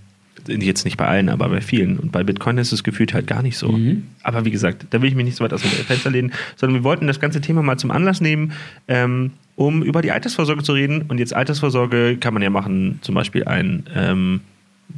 jetzt 0.49 0.85
nicht 0.85 0.97
bei 0.97 1.07
allen, 1.07 1.29
aber 1.29 1.49
bei 1.49 1.61
vielen. 1.61 1.99
Und 1.99 2.13
bei 2.13 2.25
Bitcoin 2.25 2.59
ist 2.59 2.73
es 2.73 2.85
gefühlt 2.85 3.15
halt 3.15 3.27
gar 3.27 3.43
nicht 3.43 3.57
so. 3.57 3.73
Mhm. 3.73 4.05
Aber 4.23 4.45
wie 4.45 4.51
gesagt, 4.51 4.87
da 4.91 5.01
will 5.01 5.09
ich 5.09 5.15
mich 5.15 5.25
nicht 5.25 5.37
so 5.37 5.45
weit 5.45 5.53
aus 5.53 5.63
dem 5.63 5.71
Fenster 5.71 6.11
lehnen, 6.11 6.33
sondern 6.57 6.81
wir 6.81 6.85
wollten 6.85 7.07
das 7.07 7.21
ganze 7.21 7.41
Thema 7.41 7.63
mal 7.63 7.79
zum 7.79 7.91
Anlass 7.91 8.21
nehmen, 8.21 8.53
ähm, 8.89 9.33
um 9.57 9.83
über 9.83 10.03
die 10.03 10.13
Altersvorsorge 10.13 10.63
zu 10.63 10.73
reden. 10.73 11.03
Und 11.09 11.19
jetzt 11.19 11.35
Altersvorsorge 11.35 12.17
kann 12.19 12.35
man 12.35 12.43
ja 12.43 12.51
machen, 12.51 12.99
zum 13.03 13.15
Beispiel 13.15 13.45
ein, 13.45 13.85
ähm, 13.95 14.41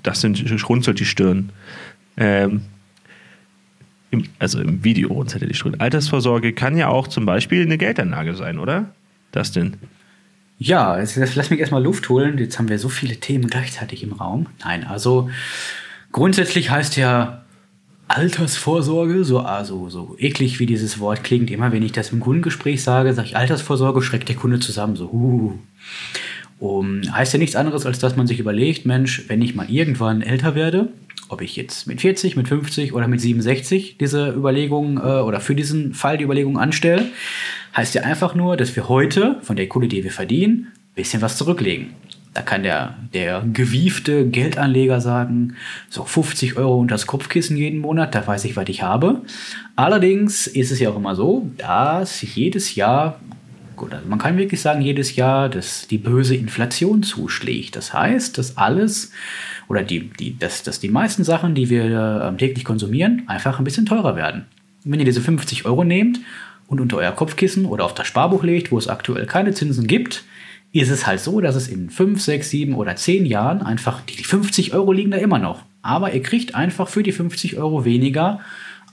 das 0.03 0.21
sind, 0.21 0.43
runzelt 0.69 1.01
die 1.01 1.05
Stirn. 1.05 1.51
Ähm, 2.17 2.63
im, 4.11 4.25
also 4.39 4.61
im 4.61 4.85
Video 4.85 5.13
runzelt 5.13 5.49
die 5.49 5.55
Stirn. 5.55 5.77
Altersvorsorge 5.79 6.53
kann 6.53 6.77
ja 6.77 6.89
auch 6.89 7.09
zum 7.09 7.27
Beispiel 7.27 7.63
eine 7.63 7.79
Geldanlage 7.79 8.35
sein, 8.35 8.59
oder? 8.59 8.91
Das 9.33 9.53
denn? 9.53 9.75
Ja, 10.59 10.99
jetzt 10.99 11.17
lass 11.35 11.51
mich 11.51 11.61
erstmal 11.61 11.83
Luft 11.83 12.09
holen. 12.09 12.39
Jetzt 12.39 12.59
haben 12.59 12.69
wir 12.69 12.79
so 12.79 12.89
viele 12.89 13.17
Themen 13.17 13.49
gleichzeitig 13.49 14.03
im 14.03 14.13
Raum. 14.13 14.47
Nein, 14.65 14.85
also 14.85 15.29
grundsätzlich 16.13 16.71
heißt 16.71 16.97
ja 16.97 17.45
Altersvorsorge, 18.07 19.25
so 19.25 19.41
also 19.41 19.89
so 19.89 20.15
eklig 20.19 20.61
wie 20.61 20.67
dieses 20.67 21.01
Wort 21.01 21.25
klingt, 21.25 21.51
immer 21.51 21.73
wenn 21.73 21.83
ich 21.83 21.93
das 21.93 22.13
im 22.13 22.21
Kundengespräch 22.21 22.83
sage, 22.83 23.13
sage 23.15 23.29
ich 23.29 23.37
Altersvorsorge, 23.37 24.03
schreckt 24.03 24.29
der 24.29 24.37
Kunde 24.37 24.61
zusammen, 24.61 24.97
so 24.97 25.11
huh. 25.11 25.53
Um, 26.61 27.03
heißt 27.13 27.33
ja 27.33 27.39
nichts 27.39 27.57
anderes, 27.57 27.85
als 27.85 27.99
dass 27.99 28.17
man 28.17 28.27
sich 28.27 28.39
überlegt, 28.39 28.87
Mensch, 28.87 29.25
wenn 29.29 29.43
ich 29.43 29.55
mal 29.55 29.69
irgendwann 29.69 30.23
älter 30.23 30.55
werde, 30.55 30.89
ob 31.35 31.43
ich 31.43 31.57
jetzt 31.57 31.87
mit 31.87 32.00
40, 32.00 32.37
mit 32.37 32.49
50 32.49 32.95
oder 32.95 33.09
mit 33.09 33.21
67 33.21 33.99
diese 33.99 34.31
Überlegung 34.31 34.99
äh, 34.99 35.21
oder 35.21 35.41
für 35.41 35.55
diesen 35.55 35.93
Fall 35.93 36.17
die 36.17 36.25
Überlegung 36.25 36.59
anstelle, 36.59 37.07
heißt 37.76 37.95
ja 37.95 38.03
einfach 38.03 38.35
nur, 38.35 38.57
dass 38.57 38.75
wir 38.76 38.88
heute 38.88 39.37
von 39.43 39.57
der 39.57 39.69
Kohle, 39.69 39.88
die 39.88 40.05
wir 40.05 40.12
verdienen, 40.12 40.69
ein 40.73 40.95
bisschen 40.95 41.23
was 41.23 41.37
zurücklegen. 41.37 41.88
Da 42.35 42.43
kann 42.43 42.62
der, 42.62 42.97
der 43.12 43.45
gewiefte 43.53 44.29
Geldanleger 44.29 45.00
sagen, 45.00 45.55
so 45.88 46.05
50 46.05 46.57
Euro 46.57 46.79
unter 46.79 46.95
das 46.95 47.07
Kopfkissen 47.07 47.57
jeden 47.57 47.81
Monat, 47.81 48.14
da 48.14 48.26
weiß 48.26 48.45
ich, 48.45 48.57
was 48.57 48.69
ich 48.69 48.83
habe. 48.83 49.23
Allerdings 49.76 50.47
ist 50.47 50.73
es 50.73 50.81
ja 50.81 50.91
auch 50.91 50.97
immer 50.97 51.14
so, 51.14 51.50
dass 51.59 52.23
jedes 52.23 52.75
Jahr 52.75 53.21
also 53.93 54.09
man 54.09 54.19
kann 54.19 54.38
wirklich 54.38 54.61
sagen, 54.61 54.81
jedes 54.81 55.17
Jahr, 55.17 55.49
dass 55.49 55.87
die 55.87 55.99
böse 55.99 56.35
Inflation 56.35 57.03
zuschlägt. 57.03 57.76
Das 57.76 57.93
heißt, 57.93 58.38
dass 58.38 58.57
alles 58.57 59.12
oder 59.69 59.83
die, 59.83 60.11
die, 60.11 60.38
dass, 60.38 60.62
dass 60.62 60.81
die 60.81 60.88
meisten 60.88 61.25
Sachen, 61.25 61.55
die 61.55 61.71
wir 61.71 61.85
äh, 62.33 62.37
täglich 62.37 62.64
konsumieren, 62.64 63.25
einfach 63.26 63.59
ein 63.59 63.64
bisschen 63.64 63.87
teurer 63.87 64.17
werden. 64.17 64.47
Wenn 64.85 65.00
ihr 65.00 65.07
diese 65.07 65.21
50 65.21 65.64
Euro 65.67 65.85
nehmt 65.85 66.21
und 66.67 66.81
unter 66.81 66.99
euer 66.99 67.12
Kopfkissen 67.12 67.67
oder 67.67 67.85
auf 67.85 67.95
das 67.95 68.07
Sparbuch 68.07 68.43
legt, 68.43 68.71
wo 68.71 68.79
es 68.79 68.88
aktuell 68.88 69.26
keine 69.26 69.55
Zinsen 69.55 69.87
gibt, 69.87 70.25
ist 70.73 70.91
es 70.91 71.07
halt 71.07 71.21
so, 71.21 71.41
dass 71.41 71.55
es 71.55 71.69
in 71.69 71.88
5, 71.88 72.21
6, 72.21 72.50
7 72.50 72.75
oder 72.75 72.97
10 72.97 73.26
Jahren 73.26 73.62
einfach, 73.62 74.00
die 74.03 74.25
50 74.25 74.75
Euro 74.75 74.93
liegen 74.93 75.12
da 75.12 75.19
immer 75.19 75.38
noch. 75.38 75.62
Aber 75.83 76.12
ihr 76.12 76.23
kriegt 76.23 76.55
einfach 76.55 76.88
für 76.88 77.03
die 77.03 77.12
50 77.12 77.59
Euro 77.59 77.85
weniger 77.85 78.41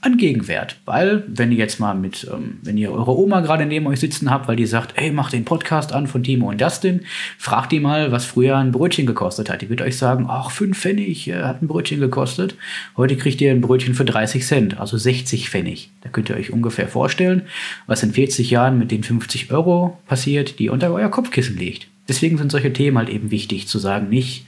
an 0.02 0.16
Gegenwert. 0.16 0.76
Weil, 0.84 1.22
wenn 1.28 1.52
ihr 1.52 1.58
jetzt 1.58 1.80
mal 1.80 1.94
mit, 1.94 2.28
ähm, 2.30 2.58
wenn 2.62 2.76
ihr 2.76 2.92
eure 2.92 3.16
Oma 3.16 3.40
gerade 3.40 3.64
neben 3.64 3.86
euch 3.86 4.00
sitzen 4.00 4.30
habt, 4.30 4.48
weil 4.48 4.56
die 4.56 4.66
sagt, 4.66 4.98
ey, 4.98 5.12
mach 5.12 5.30
den 5.30 5.44
Podcast 5.44 5.92
an 5.92 6.08
von 6.08 6.24
Timo 6.24 6.50
und 6.50 6.60
Dustin, 6.60 7.02
fragt 7.38 7.72
die 7.72 7.80
mal, 7.80 8.10
was 8.10 8.24
früher 8.24 8.56
ein 8.56 8.72
Brötchen 8.72 9.06
gekostet 9.06 9.48
hat. 9.48 9.62
Die 9.62 9.70
wird 9.70 9.80
euch 9.80 9.96
sagen, 9.96 10.26
ach, 10.28 10.50
fünf 10.50 10.78
Pfennig 10.78 11.28
äh, 11.28 11.44
hat 11.44 11.62
ein 11.62 11.68
Brötchen 11.68 12.00
gekostet. 12.00 12.56
Heute 12.96 13.16
kriegt 13.16 13.40
ihr 13.40 13.52
ein 13.52 13.60
Brötchen 13.60 13.94
für 13.94 14.04
30 14.04 14.44
Cent, 14.44 14.80
also 14.80 14.98
60 14.98 15.48
Pfennig. 15.48 15.90
Da 16.02 16.08
könnt 16.08 16.28
ihr 16.28 16.36
euch 16.36 16.52
ungefähr 16.52 16.88
vorstellen, 16.88 17.42
was 17.86 18.02
in 18.02 18.12
40 18.12 18.50
Jahren 18.50 18.78
mit 18.78 18.90
den 18.90 19.04
50 19.04 19.52
Euro 19.52 19.98
passiert, 20.06 20.58
die 20.58 20.68
unter 20.68 20.92
euer 20.92 21.10
Kopfkissen 21.10 21.56
liegt. 21.56 21.91
Deswegen 22.08 22.36
sind 22.36 22.50
solche 22.50 22.72
Themen 22.72 22.98
halt 22.98 23.08
eben 23.08 23.30
wichtig, 23.30 23.68
zu 23.68 23.78
sagen, 23.78 24.08
nicht, 24.08 24.44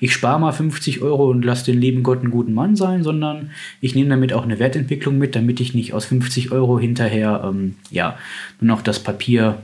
ich 0.00 0.12
spare 0.12 0.40
mal 0.40 0.52
50 0.52 1.02
Euro 1.02 1.30
und 1.30 1.44
lasse 1.44 1.66
den 1.66 1.80
lieben 1.80 2.02
Gott 2.02 2.20
einen 2.20 2.32
guten 2.32 2.52
Mann 2.52 2.74
sein, 2.74 3.04
sondern 3.04 3.50
ich 3.80 3.94
nehme 3.94 4.10
damit 4.10 4.32
auch 4.32 4.42
eine 4.42 4.58
Wertentwicklung 4.58 5.16
mit, 5.16 5.36
damit 5.36 5.60
ich 5.60 5.72
nicht 5.72 5.92
aus 5.92 6.06
50 6.06 6.50
Euro 6.50 6.80
hinterher, 6.80 7.42
ähm, 7.44 7.76
ja, 7.90 8.18
nur 8.60 8.76
noch 8.76 8.82
das 8.82 9.00
Papier 9.00 9.62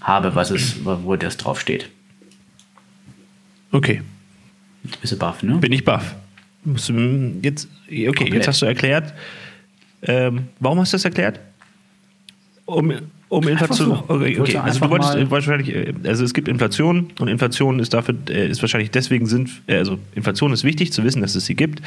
habe, 0.00 0.36
was 0.36 0.50
es, 0.52 0.84
wo 0.84 1.16
das 1.16 1.36
draufsteht. 1.36 1.88
Okay. 3.72 4.02
Jetzt 4.84 5.00
bist 5.00 5.12
du 5.12 5.18
baff, 5.18 5.42
ne? 5.42 5.56
Bin 5.58 5.72
ich 5.72 5.84
baff. 5.84 6.14
Jetzt, 7.42 7.68
okay, 7.86 8.06
Komplett. 8.06 8.34
jetzt 8.34 8.48
hast 8.48 8.62
du 8.62 8.66
erklärt. 8.66 9.12
Ähm, 10.02 10.48
warum 10.60 10.78
hast 10.78 10.92
du 10.92 10.96
das 10.96 11.04
erklärt? 11.04 11.40
Um, 12.70 12.92
um 13.28 13.48
Inflation. 13.48 13.88
So. 13.88 14.04
Okay, 14.08 14.38
okay. 14.38 14.56
Also 14.58 14.80
du 14.80 14.90
wolltest 14.90 15.30
wahrscheinlich, 15.30 15.74
äh, 15.74 15.92
also 16.04 16.24
es 16.24 16.34
gibt 16.34 16.48
Inflation 16.48 17.08
und 17.18 17.28
Inflation 17.28 17.78
ist 17.80 17.94
dafür, 17.94 18.14
äh, 18.28 18.48
ist 18.48 18.62
wahrscheinlich 18.62 18.90
deswegen 18.90 19.26
sind, 19.26 19.50
äh, 19.66 19.76
also 19.76 19.98
Inflation 20.14 20.52
ist 20.52 20.64
wichtig 20.64 20.92
zu 20.92 21.04
wissen, 21.04 21.22
dass 21.22 21.34
es 21.34 21.46
sie 21.46 21.54
gibt, 21.54 21.82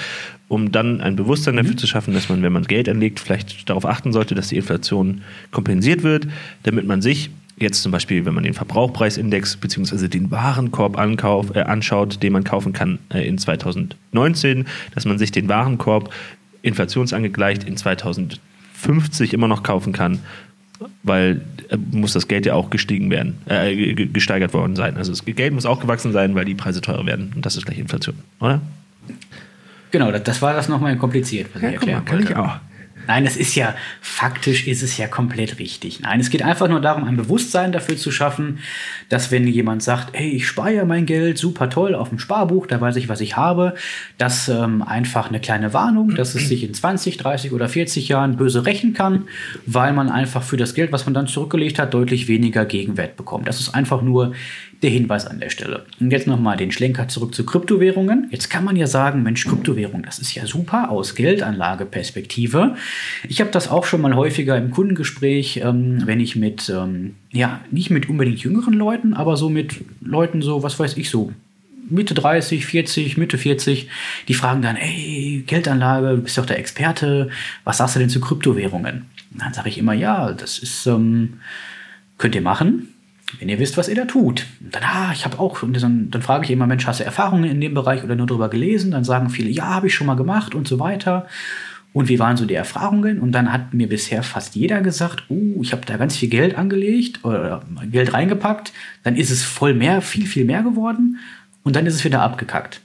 um 0.48 0.72
dann 0.72 1.02
ein 1.02 1.16
Bewusstsein 1.16 1.56
dafür 1.56 1.74
mhm. 1.74 1.78
zu 1.78 1.88
schaffen, 1.88 2.14
dass 2.14 2.30
man, 2.30 2.42
wenn 2.44 2.54
man 2.54 2.64
Geld 2.64 2.90
anlegt, 2.90 3.20
vielleicht 3.20 3.70
darauf 3.70 3.86
achten 3.86 4.14
sollte, 4.14 4.36
dass 4.36 4.50
die 4.50 4.58
Inflation 4.58 5.22
kompensiert 5.52 6.04
wird, 6.04 6.28
damit 6.64 6.86
man 6.86 7.02
sich 7.02 7.30
jetzt 7.58 7.84
zum 7.84 7.92
Beispiel, 7.92 8.26
wenn 8.26 8.34
man 8.34 8.44
den 8.44 8.54
Verbrauchpreisindex 8.54 9.58
bzw. 9.58 10.08
den 10.08 10.32
Warenkorb 10.32 10.98
ankauf, 10.98 11.56
äh, 11.56 11.62
anschaut, 11.62 12.22
den 12.24 12.34
man 12.34 12.44
kaufen 12.44 12.74
kann 12.74 13.00
äh, 13.14 13.28
in 13.28 13.38
2019, 13.38 14.66
dass 14.94 15.06
man 15.06 15.18
sich 15.18 15.32
den 15.32 15.48
Warenkorb 15.50 16.10
inflationsangegleicht 16.62 17.64
in 17.66 17.78
2050 17.78 19.34
immer 19.34 19.48
noch 19.48 19.64
kaufen 19.64 19.94
kann 19.94 20.20
weil 21.04 21.42
äh, 21.70 21.78
muss 21.78 22.14
das 22.14 22.28
Geld 22.28 22.46
ja 22.46 22.54
auch 22.54 22.70
gestiegen 22.70 23.10
werden, 23.10 23.38
äh, 23.48 23.94
gesteigert 23.94 24.54
worden 24.54 24.76
sein. 24.76 24.98
Also 24.98 25.12
das 25.12 25.24
Geld 25.26 25.54
muss 25.54 25.66
auch 25.66 25.80
gewachsen 25.80 26.12
sein, 26.12 26.36
weil 26.36 26.46
die 26.46 26.56
Preise 26.56 26.82
teurer 26.82 27.06
werden. 27.06 27.32
Und 27.36 27.46
das 27.46 27.56
ist 27.56 27.66
gleich 27.66 27.80
Inflation, 27.80 28.16
oder? 28.40 28.62
Genau, 29.92 30.12
das 30.12 30.42
war 30.42 30.54
das 30.54 30.70
nochmal 30.70 30.96
kompliziert, 30.98 31.50
was 31.54 31.62
ja, 31.62 31.70
ich 31.70 31.76
erklären 31.76 32.04
mal, 32.04 32.10
kann 32.10 32.24
ich 32.24 32.36
auch. 32.36 32.58
Nein, 33.08 33.26
es 33.26 33.38
ist 33.38 33.56
ja, 33.56 33.76
faktisch 34.02 34.68
ist 34.68 34.82
es 34.82 34.98
ja 34.98 35.08
komplett 35.08 35.60
richtig. 35.60 36.00
Nein, 36.00 36.20
es 36.20 36.30
geht 36.30 36.44
einfach 36.44 36.68
nur 36.68 36.82
darum, 36.82 37.04
ein 37.04 37.18
Bewusstsein 37.18 37.72
dafür 37.72 37.98
zu 37.98 38.12
schaffen, 38.12 38.60
dass 39.10 39.32
wenn 39.32 39.48
jemand 39.48 39.84
sagt, 39.84 40.10
hey, 40.14 40.30
ich 40.30 40.48
spare 40.48 40.74
ja 40.74 40.86
mein 40.86 41.06
Geld 41.06 41.38
super 41.38 41.70
toll 41.70 41.96
auf 41.96 42.10
dem 42.10 42.20
Sparbuch, 42.20 42.68
da 42.68 42.80
weiß 42.80 42.96
ich, 42.96 43.10
was 43.10 43.22
ich 43.22 43.36
habe, 43.38 43.74
dass 44.18 44.50
ähm, 44.50 44.82
einfach 44.82 45.30
eine 45.30 45.40
kleine 45.40 45.74
Warnung, 45.74 46.16
dass 46.16 46.36
es 46.36 46.48
sich 46.48 46.64
in 46.64 46.74
20, 46.74 47.18
30 47.18 47.52
oder 47.52 47.70
40 47.70 48.08
Jahren 48.08 48.38
böse 48.38 48.66
rächen 48.66 48.94
kann, 48.94 49.28
weil 49.66 49.94
man 49.94 50.10
einfach 50.10 50.44
für 50.44 50.58
das 50.58 50.74
Geld, 50.74 50.92
was 50.92 51.06
man 51.06 51.14
dann 51.14 51.28
zurückgelegt 51.28 51.80
hat, 51.80 51.94
deutlich 51.94 52.28
weniger 52.28 52.66
Gegenwert 52.66 53.18
bekommt. 53.18 53.48
Das 53.48 53.60
ist 53.60 53.76
einfach 53.76 54.02
nur 54.02 54.34
der 54.84 54.92
Hinweis 54.92 55.26
an 55.26 55.40
der 55.40 55.50
Stelle. 55.50 55.86
Und 56.00 56.12
jetzt 56.12 56.28
nochmal 56.28 56.58
den 56.58 56.72
Schlenker 56.72 57.08
zurück 57.08 57.34
zu 57.34 57.46
Kryptowährungen. 57.46 58.28
Jetzt 58.32 58.50
kann 58.50 58.66
man 58.66 58.76
ja 58.76 58.86
sagen, 58.86 59.24
Mensch, 59.24 59.48
Kryptowährung, 59.48 60.04
das 60.04 60.20
ist 60.20 60.36
ja 60.36 60.46
super 60.46 60.92
aus 60.92 61.16
Geldanlageperspektive. 61.16 62.76
Ich 63.28 63.40
habe 63.40 63.52
das 63.52 63.70
auch 63.70 63.86
schon 63.86 64.02
mal 64.02 64.16
häufiger 64.16 64.58
im 64.58 64.72
Kundengespräch, 64.72 65.62
ähm, 65.64 66.04
wenn 66.06 66.20
ich 66.20 66.36
mit, 66.36 66.70
ähm, 66.70 67.16
ja, 67.32 67.62
nicht 67.72 67.90
mit 67.90 68.10
unbedingt 68.10 68.40
jüngeren 68.40 68.74
Leuten, 68.74 69.14
aber 69.14 69.38
so 69.38 69.50
mit 69.50 69.84
Leuten 70.02 70.42
so, 70.42 70.62
was 70.62 70.78
weiß 70.78 70.98
ich 70.98 71.10
so, 71.10 71.32
Mitte 71.90 72.14
30, 72.14 72.66
40, 72.66 73.18
Mitte 73.18 73.38
40, 73.38 73.90
die 74.28 74.34
fragen 74.34 74.62
dann, 74.62 74.76
ey, 74.76 75.44
Geldanlage, 75.48 76.16
du 76.16 76.22
bist 76.22 76.38
doch 76.38 76.46
der 76.46 76.60
Experte, 76.60 77.30
was 77.64 77.78
sagst 77.78 77.96
du 77.96 78.00
denn 78.00 78.10
zu 78.10 78.22
Kryptowährungen? 78.22 79.06
Und 79.32 79.42
dann 79.42 79.54
sage 79.54 79.70
ich 79.70 79.78
immer, 79.78 79.94
ja, 79.94 80.32
das 80.32 80.60
ist, 80.60 80.86
ähm, 80.88 81.40
könnt 82.18 82.36
ihr 82.36 82.42
machen 82.42 82.94
wenn 83.40 83.50
ihr 83.50 83.60
wisst, 83.60 83.78
was 83.78 83.88
ihr 83.88 83.96
da 83.96 84.06
tut. 84.06 84.46
Und 84.62 84.76
dann, 84.76 84.84
ah, 84.84 85.12
ich 85.14 85.26
habe 85.26 85.40
auch, 85.40 85.64
und 85.64 85.82
dann, 85.82 86.10
dann 86.12 86.22
frage 86.22 86.46
ich 86.46 86.52
immer, 86.52 86.68
Mensch, 86.68 86.86
hast 86.86 87.00
du 87.00 87.04
Erfahrungen 87.04 87.46
in 87.46 87.62
dem 87.62 87.74
Bereich 87.74 88.04
oder 88.04 88.16
nur 88.16 88.28
darüber 88.28 88.50
gelesen? 88.50 88.92
Dann 88.92 89.04
sagen 89.04 89.30
viele, 89.30 89.50
ja, 89.50 89.66
habe 89.66 89.88
ich 89.88 89.94
schon 89.94 90.08
mal 90.08 90.16
gemacht 90.16 90.56
und 90.56 90.68
so 90.68 90.80
weiter. 90.80 91.28
Und 91.94 92.10
wie 92.10 92.18
waren 92.18 92.38
so 92.38 92.46
die 92.46 92.56
Erfahrungen? 92.56 93.20
Und 93.20 93.34
dann 93.34 93.54
hat 93.54 93.74
mir 93.74 93.88
bisher 93.88 94.24
fast 94.24 94.56
jeder 94.56 94.82
gesagt, 94.82 95.24
uh, 95.30 95.62
ich 95.62 95.72
habe 95.72 95.86
da 95.86 95.98
ganz 95.98 96.18
viel 96.18 96.30
Geld 96.30 96.56
angelegt 96.58 97.24
oder 97.24 97.64
Geld 97.92 98.14
reingepackt. 98.14 98.74
Dann 99.04 99.16
ist 99.16 99.30
es 99.30 99.44
voll 99.44 99.76
mehr, 99.76 100.02
viel, 100.02 100.26
viel 100.26 100.46
mehr 100.46 100.64
geworden. 100.64 101.20
Und 101.64 101.76
dann 101.76 101.86
ist 101.86 101.94
es 101.94 102.04
wieder 102.04 102.22
abgekackt. 102.22 102.82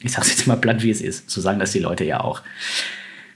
Ich 0.00 0.12
sage 0.12 0.26
es 0.26 0.36
jetzt 0.36 0.46
mal 0.46 0.56
platt, 0.56 0.82
wie 0.82 0.90
es 0.90 1.00
ist. 1.00 1.30
So 1.30 1.40
sagen 1.40 1.58
das 1.58 1.72
die 1.72 1.78
Leute 1.78 2.04
ja 2.04 2.20
auch. 2.20 2.42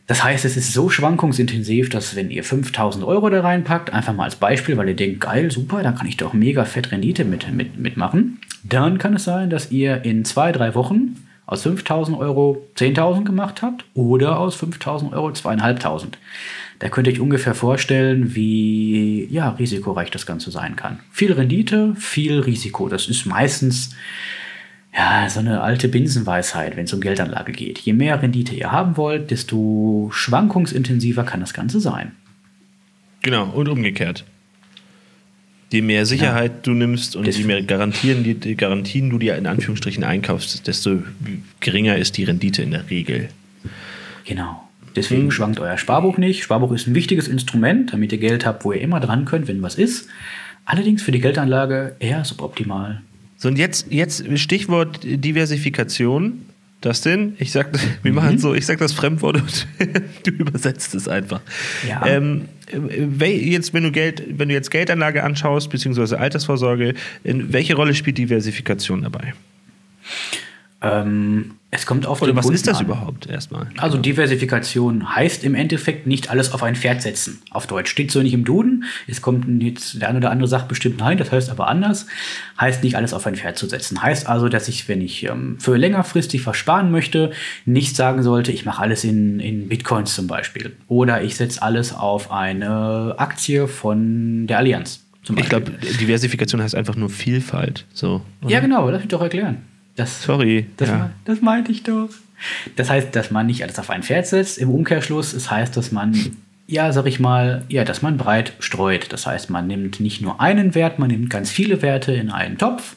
Das 0.08 0.24
heißt, 0.24 0.46
es 0.46 0.56
ist 0.56 0.72
so 0.72 0.88
schwankungsintensiv, 0.88 1.90
dass 1.90 2.16
wenn 2.16 2.30
ihr 2.30 2.42
5000 2.42 3.04
Euro 3.04 3.28
da 3.28 3.42
reinpackt, 3.42 3.92
einfach 3.92 4.14
mal 4.14 4.24
als 4.24 4.36
Beispiel, 4.36 4.78
weil 4.78 4.88
ihr 4.88 4.96
denkt, 4.96 5.20
geil, 5.20 5.50
super, 5.50 5.82
dann 5.82 5.94
kann 5.94 6.06
ich 6.06 6.16
doch 6.16 6.32
mega 6.32 6.64
fett 6.64 6.90
Rendite 6.90 7.26
mit, 7.26 7.52
mit, 7.52 7.78
mitmachen, 7.78 8.40
dann 8.64 8.96
kann 8.96 9.14
es 9.14 9.24
sein, 9.24 9.50
dass 9.50 9.70
ihr 9.70 10.06
in 10.06 10.24
zwei, 10.24 10.50
drei 10.50 10.74
Wochen 10.74 11.16
aus 11.44 11.62
5000 11.62 12.16
Euro 12.18 12.66
10.000 12.76 13.24
gemacht 13.24 13.60
habt 13.60 13.84
oder 13.92 14.38
aus 14.38 14.54
5000 14.54 15.12
Euro 15.12 15.28
2.500. 15.28 16.14
Da 16.78 16.88
könnt 16.88 17.06
ihr 17.06 17.12
euch 17.12 17.20
ungefähr 17.20 17.54
vorstellen, 17.54 18.34
wie 18.34 19.26
ja, 19.30 19.50
risikoreich 19.50 20.10
das 20.10 20.24
Ganze 20.24 20.50
sein 20.50 20.74
kann. 20.74 21.00
Viel 21.10 21.32
Rendite, 21.32 21.94
viel 21.96 22.40
Risiko. 22.40 22.88
Das 22.88 23.08
ist 23.08 23.26
meistens 23.26 23.94
ja, 24.98 25.30
so 25.30 25.38
eine 25.38 25.60
alte 25.60 25.86
Binsenweisheit, 25.86 26.76
wenn 26.76 26.84
es 26.84 26.92
um 26.92 27.00
Geldanlage 27.00 27.52
geht. 27.52 27.78
Je 27.78 27.92
mehr 27.92 28.20
Rendite 28.20 28.54
ihr 28.56 28.72
haben 28.72 28.96
wollt, 28.96 29.30
desto 29.30 30.10
schwankungsintensiver 30.12 31.22
kann 31.22 31.38
das 31.38 31.54
Ganze 31.54 31.78
sein. 31.78 32.12
Genau, 33.22 33.48
und 33.50 33.68
umgekehrt. 33.68 34.24
Je 35.70 35.82
mehr 35.82 36.04
Sicherheit 36.04 36.52
ja. 36.52 36.58
du 36.62 36.70
nimmst 36.72 37.14
und 37.14 37.28
je 37.28 37.44
mehr 37.44 37.62
Garantien, 37.62 38.24
die, 38.24 38.34
die 38.34 38.56
Garantien 38.56 39.08
du 39.08 39.18
dir 39.18 39.36
in 39.36 39.46
Anführungsstrichen 39.46 40.02
einkaufst, 40.02 40.66
desto 40.66 41.02
geringer 41.60 41.96
ist 41.96 42.16
die 42.16 42.24
Rendite 42.24 42.62
in 42.62 42.72
der 42.72 42.90
Regel. 42.90 43.28
Genau. 44.24 44.68
Deswegen 44.96 45.24
hm. 45.24 45.30
schwankt 45.30 45.60
euer 45.60 45.78
Sparbuch 45.78 46.18
nicht. 46.18 46.42
Sparbuch 46.42 46.72
ist 46.72 46.88
ein 46.88 46.96
wichtiges 46.96 47.28
Instrument, 47.28 47.92
damit 47.92 48.10
ihr 48.10 48.18
Geld 48.18 48.44
habt, 48.44 48.64
wo 48.64 48.72
ihr 48.72 48.80
immer 48.80 48.98
dran 48.98 49.26
könnt, 49.26 49.46
wenn 49.46 49.62
was 49.62 49.76
ist. 49.76 50.08
Allerdings 50.64 51.02
für 51.02 51.12
die 51.12 51.20
Geldanlage 51.20 51.94
eher 52.00 52.24
suboptimal. 52.24 53.02
So, 53.38 53.48
und 53.48 53.56
jetzt, 53.56 53.86
jetzt 53.90 54.24
Stichwort 54.38 55.00
Diversifikation. 55.04 56.44
Das 56.80 57.00
denn? 57.00 57.34
Ich 57.38 57.50
sag, 57.50 57.70
wir 58.02 58.12
machen 58.12 58.34
mhm. 58.34 58.38
so, 58.38 58.54
ich 58.54 58.66
sag 58.66 58.78
das 58.78 58.92
Fremdwort 58.92 59.36
und 59.36 59.66
du 60.24 60.30
übersetzt 60.30 60.94
es 60.94 61.08
einfach. 61.08 61.40
Ja. 61.88 62.06
Ähm, 62.06 62.48
jetzt, 63.20 63.72
wenn 63.72 63.84
du 63.84 63.90
Geld, 63.90 64.22
wenn 64.38 64.48
du 64.48 64.54
jetzt 64.54 64.70
Geldanlage 64.70 65.24
anschaust, 65.24 65.70
beziehungsweise 65.70 66.18
Altersvorsorge, 66.20 66.94
in 67.24 67.52
welche 67.52 67.74
Rolle 67.74 67.94
spielt 67.94 68.18
Diversifikation 68.18 69.02
dabei? 69.02 69.34
Ähm, 70.80 71.52
es 71.70 71.84
kommt 71.84 72.06
auf 72.06 72.22
Oder 72.22 72.32
den 72.32 72.36
was 72.36 72.44
Kunden 72.44 72.54
ist 72.54 72.66
das 72.66 72.78
an. 72.78 72.86
überhaupt 72.86 73.26
erstmal? 73.26 73.66
Also 73.76 73.98
Diversifikation 73.98 75.14
heißt 75.14 75.44
im 75.44 75.54
Endeffekt 75.54 76.06
nicht 76.06 76.30
alles 76.30 76.52
auf 76.52 76.62
ein 76.62 76.76
Pferd 76.76 77.02
setzen. 77.02 77.42
Auf 77.50 77.66
Deutsch 77.66 77.90
steht 77.90 78.10
so 78.10 78.22
nicht 78.22 78.32
im 78.32 78.44
Duden. 78.44 78.84
Es 79.06 79.20
kommt 79.20 79.62
jetzt 79.62 80.00
der 80.00 80.08
eine 80.08 80.18
oder 80.18 80.30
andere 80.30 80.48
sagt 80.48 80.68
bestimmt 80.68 80.98
nein, 81.00 81.18
das 81.18 81.30
heißt 81.30 81.50
aber 81.50 81.68
anders. 81.68 82.06
Heißt 82.58 82.82
nicht 82.84 82.96
alles 82.96 83.12
auf 83.12 83.26
ein 83.26 83.36
Pferd 83.36 83.58
zu 83.58 83.66
setzen. 83.68 84.00
Heißt 84.02 84.28
also, 84.28 84.48
dass 84.48 84.68
ich, 84.68 84.88
wenn 84.88 85.02
ich 85.02 85.24
ähm, 85.24 85.58
für 85.60 85.76
längerfristig 85.76 86.40
versparen 86.40 86.90
möchte, 86.90 87.32
nicht 87.66 87.96
sagen 87.96 88.22
sollte, 88.22 88.50
ich 88.50 88.64
mache 88.64 88.80
alles 88.80 89.04
in, 89.04 89.38
in 89.38 89.68
Bitcoins 89.68 90.14
zum 90.14 90.26
Beispiel. 90.26 90.74
Oder 90.86 91.22
ich 91.22 91.36
setze 91.36 91.60
alles 91.60 91.92
auf 91.92 92.30
eine 92.30 93.16
Aktie 93.18 93.68
von 93.68 94.46
der 94.46 94.58
Allianz 94.58 95.04
Zum 95.22 95.36
Ich 95.36 95.48
glaube, 95.50 95.72
Diversifikation 96.00 96.62
heißt 96.62 96.74
einfach 96.74 96.96
nur 96.96 97.10
Vielfalt. 97.10 97.84
So, 97.92 98.22
oder? 98.40 98.50
Ja, 98.50 98.60
genau, 98.60 98.88
lass 98.88 99.00
mich 99.00 99.08
doch 99.08 99.20
erklären. 99.20 99.58
Das, 99.98 100.22
Sorry. 100.22 100.66
das, 100.76 100.88
ja. 100.88 101.10
das 101.24 101.40
meinte 101.40 101.72
ich 101.72 101.82
doch. 101.82 102.08
Das 102.76 102.88
heißt, 102.88 103.14
dass 103.16 103.32
man 103.32 103.46
nicht 103.46 103.64
alles 103.64 103.80
auf 103.80 103.90
ein 103.90 104.04
Pferd 104.04 104.28
setzt. 104.28 104.56
Im 104.58 104.70
Umkehrschluss, 104.70 105.32
es 105.32 105.50
heißt, 105.50 105.76
dass 105.76 105.90
man, 105.90 106.14
ja, 106.68 106.92
sag 106.92 107.06
ich 107.06 107.18
mal, 107.18 107.64
ja, 107.68 107.82
dass 107.82 108.00
man 108.00 108.16
breit 108.16 108.52
streut. 108.60 109.12
Das 109.12 109.26
heißt, 109.26 109.50
man 109.50 109.66
nimmt 109.66 109.98
nicht 109.98 110.22
nur 110.22 110.40
einen 110.40 110.76
Wert, 110.76 111.00
man 111.00 111.10
nimmt 111.10 111.30
ganz 111.30 111.50
viele 111.50 111.82
Werte 111.82 112.12
in 112.12 112.30
einen 112.30 112.58
Topf. 112.58 112.94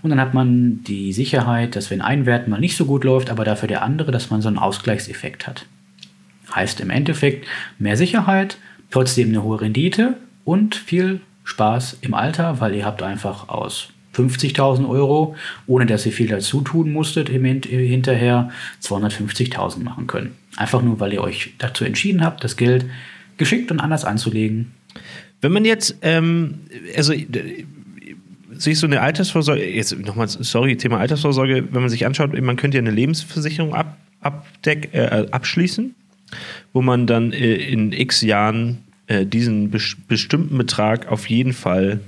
Und 0.00 0.08
dann 0.08 0.20
hat 0.20 0.32
man 0.32 0.82
die 0.84 1.12
Sicherheit, 1.12 1.76
dass 1.76 1.90
wenn 1.90 2.00
ein 2.00 2.24
Wert 2.24 2.48
mal 2.48 2.58
nicht 2.58 2.74
so 2.74 2.86
gut 2.86 3.04
läuft, 3.04 3.28
aber 3.28 3.44
dafür 3.44 3.68
der 3.68 3.82
andere, 3.82 4.10
dass 4.10 4.30
man 4.30 4.40
so 4.40 4.48
einen 4.48 4.58
Ausgleichseffekt 4.58 5.46
hat. 5.46 5.66
Heißt 6.54 6.80
im 6.80 6.88
Endeffekt 6.88 7.46
mehr 7.78 7.98
Sicherheit, 7.98 8.56
trotzdem 8.90 9.28
eine 9.28 9.42
hohe 9.42 9.60
Rendite 9.60 10.16
und 10.46 10.74
viel 10.74 11.20
Spaß 11.44 11.98
im 12.00 12.14
Alter, 12.14 12.60
weil 12.60 12.74
ihr 12.74 12.86
habt 12.86 13.02
einfach 13.02 13.50
aus 13.50 13.90
50.000 14.14 14.88
Euro, 14.88 15.36
ohne 15.66 15.86
dass 15.86 16.04
ihr 16.06 16.12
viel 16.12 16.28
dazu 16.28 16.60
tun 16.62 16.92
musstet, 16.92 17.28
hinterher 17.28 18.50
250.000 18.82 19.82
machen 19.82 20.06
können. 20.06 20.34
Einfach 20.56 20.82
nur, 20.82 21.00
weil 21.00 21.12
ihr 21.12 21.22
euch 21.22 21.54
dazu 21.58 21.84
entschieden 21.84 22.24
habt, 22.24 22.42
das 22.42 22.56
Geld 22.56 22.86
geschickt 23.36 23.70
und 23.70 23.80
anders 23.80 24.04
anzulegen. 24.04 24.72
Wenn 25.40 25.52
man 25.52 25.64
jetzt, 25.64 25.96
ähm, 26.02 26.60
also 26.96 27.12
äh, 27.12 27.64
sich 28.50 28.78
so 28.78 28.86
eine 28.86 29.00
Altersvorsorge, 29.00 29.64
jetzt 29.64 29.98
nochmal, 29.98 30.28
sorry, 30.28 30.76
Thema 30.76 30.98
Altersvorsorge, 30.98 31.68
wenn 31.70 31.80
man 31.80 31.88
sich 31.88 32.04
anschaut, 32.04 32.38
man 32.40 32.56
könnte 32.56 32.76
ja 32.76 32.82
eine 32.82 32.90
Lebensversicherung 32.90 33.74
ab, 33.74 33.96
abdeck, 34.20 34.90
äh, 34.92 35.26
abschließen, 35.30 35.94
wo 36.72 36.82
man 36.82 37.06
dann 37.06 37.32
äh, 37.32 37.54
in 37.54 37.92
x 37.92 38.20
Jahren 38.20 38.78
äh, 39.06 39.24
diesen 39.24 39.70
bes 39.70 39.96
bestimmten 40.06 40.58
Betrag 40.58 41.10
auf 41.10 41.28
jeden 41.30 41.52
Fall 41.52 42.00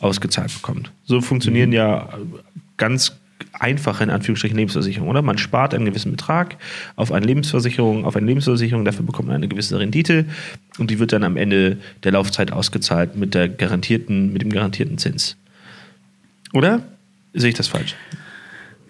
ausgezahlt 0.00 0.52
bekommt. 0.52 0.90
So 1.04 1.20
funktionieren 1.20 1.72
ja 1.72 2.08
ganz 2.76 3.12
einfache, 3.52 4.04
in 4.04 4.10
Anführungsstrichen, 4.10 4.56
Lebensversicherungen, 4.56 5.10
oder? 5.10 5.22
Man 5.22 5.38
spart 5.38 5.74
einen 5.74 5.84
gewissen 5.84 6.10
Betrag 6.10 6.56
auf 6.96 7.12
eine 7.12 7.26
Lebensversicherung, 7.26 8.04
auf 8.04 8.16
eine 8.16 8.26
Lebensversicherung, 8.26 8.84
dafür 8.84 9.04
bekommt 9.04 9.28
man 9.28 9.36
eine 9.36 9.48
gewisse 9.48 9.78
Rendite 9.78 10.26
und 10.78 10.90
die 10.90 10.98
wird 10.98 11.12
dann 11.12 11.24
am 11.24 11.36
Ende 11.36 11.78
der 12.04 12.12
Laufzeit 12.12 12.52
ausgezahlt 12.52 13.16
mit 13.16 13.34
der 13.34 13.48
garantierten, 13.48 14.32
mit 14.32 14.42
dem 14.42 14.50
garantierten 14.50 14.98
Zins. 14.98 15.36
Oder? 16.52 16.82
Sehe 17.32 17.50
ich 17.50 17.54
das 17.54 17.68
falsch? 17.68 17.94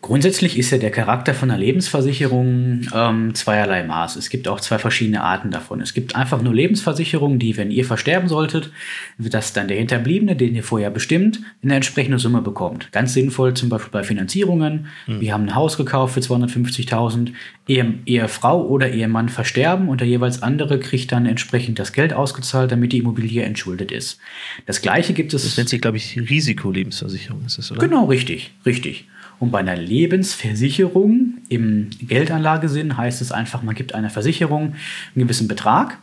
Grundsätzlich 0.02 0.58
ist 0.58 0.70
ja 0.70 0.78
der 0.78 0.90
Charakter 0.90 1.34
von 1.34 1.50
einer 1.50 1.60
Lebensversicherung 1.60 2.82
ähm, 2.94 3.34
zweierlei 3.34 3.82
Maß. 3.82 4.16
Es 4.16 4.30
gibt 4.30 4.48
auch 4.48 4.58
zwei 4.60 4.78
verschiedene 4.78 5.22
Arten 5.22 5.50
davon. 5.50 5.80
Es 5.80 5.92
gibt 5.92 6.16
einfach 6.16 6.40
nur 6.40 6.54
Lebensversicherungen, 6.54 7.38
die, 7.38 7.56
wenn 7.58 7.70
ihr 7.70 7.84
versterben 7.84 8.28
solltet, 8.28 8.70
dass 9.18 9.52
dann 9.52 9.68
der 9.68 9.76
Hinterbliebene, 9.76 10.36
den 10.36 10.54
ihr 10.54 10.64
vorher 10.64 10.90
bestimmt, 10.90 11.40
eine 11.62 11.74
entsprechende 11.74 12.18
Summe 12.18 12.40
bekommt. 12.40 12.90
Ganz 12.92 13.12
sinnvoll 13.12 13.54
zum 13.54 13.68
Beispiel 13.68 13.90
bei 13.92 14.02
Finanzierungen. 14.02 14.86
Wir 15.06 15.34
haben 15.34 15.44
ein 15.44 15.54
Haus 15.54 15.76
gekauft 15.76 16.14
für 16.14 16.20
250.000. 16.20 17.32
Ehe, 17.68 17.94
Ehefrau 18.06 18.66
oder 18.66 18.90
Ehemann 18.90 19.28
versterben 19.28 19.88
und 19.88 20.00
der 20.00 20.08
jeweils 20.08 20.42
andere 20.42 20.80
kriegt 20.80 21.12
dann 21.12 21.26
entsprechend 21.26 21.78
das 21.78 21.92
Geld 21.92 22.12
ausgezahlt, 22.12 22.72
damit 22.72 22.92
die 22.92 22.98
Immobilie 22.98 23.42
entschuldet 23.42 23.92
ist. 23.92 24.18
Das 24.66 24.82
gleiche 24.82 25.12
gibt 25.12 25.34
es. 25.34 25.44
Das 25.44 25.56
nennt 25.56 25.68
sich, 25.68 25.80
glaube 25.80 25.98
ich, 25.98 26.18
Risikolebensversicherung, 26.18 27.44
ist 27.44 27.58
das, 27.58 27.70
oder? 27.70 27.80
Genau, 27.80 28.06
richtig, 28.06 28.50
richtig. 28.66 29.06
Und 29.40 29.50
bei 29.50 29.58
einer 29.58 29.76
Lebensversicherung 29.76 31.38
im 31.48 31.88
Geldanlagesinn 32.00 32.96
heißt 32.96 33.22
es 33.22 33.32
einfach, 33.32 33.62
man 33.62 33.74
gibt 33.74 33.94
einer 33.94 34.10
Versicherung 34.10 34.74
einen 35.14 35.24
gewissen 35.24 35.48
Betrag 35.48 35.98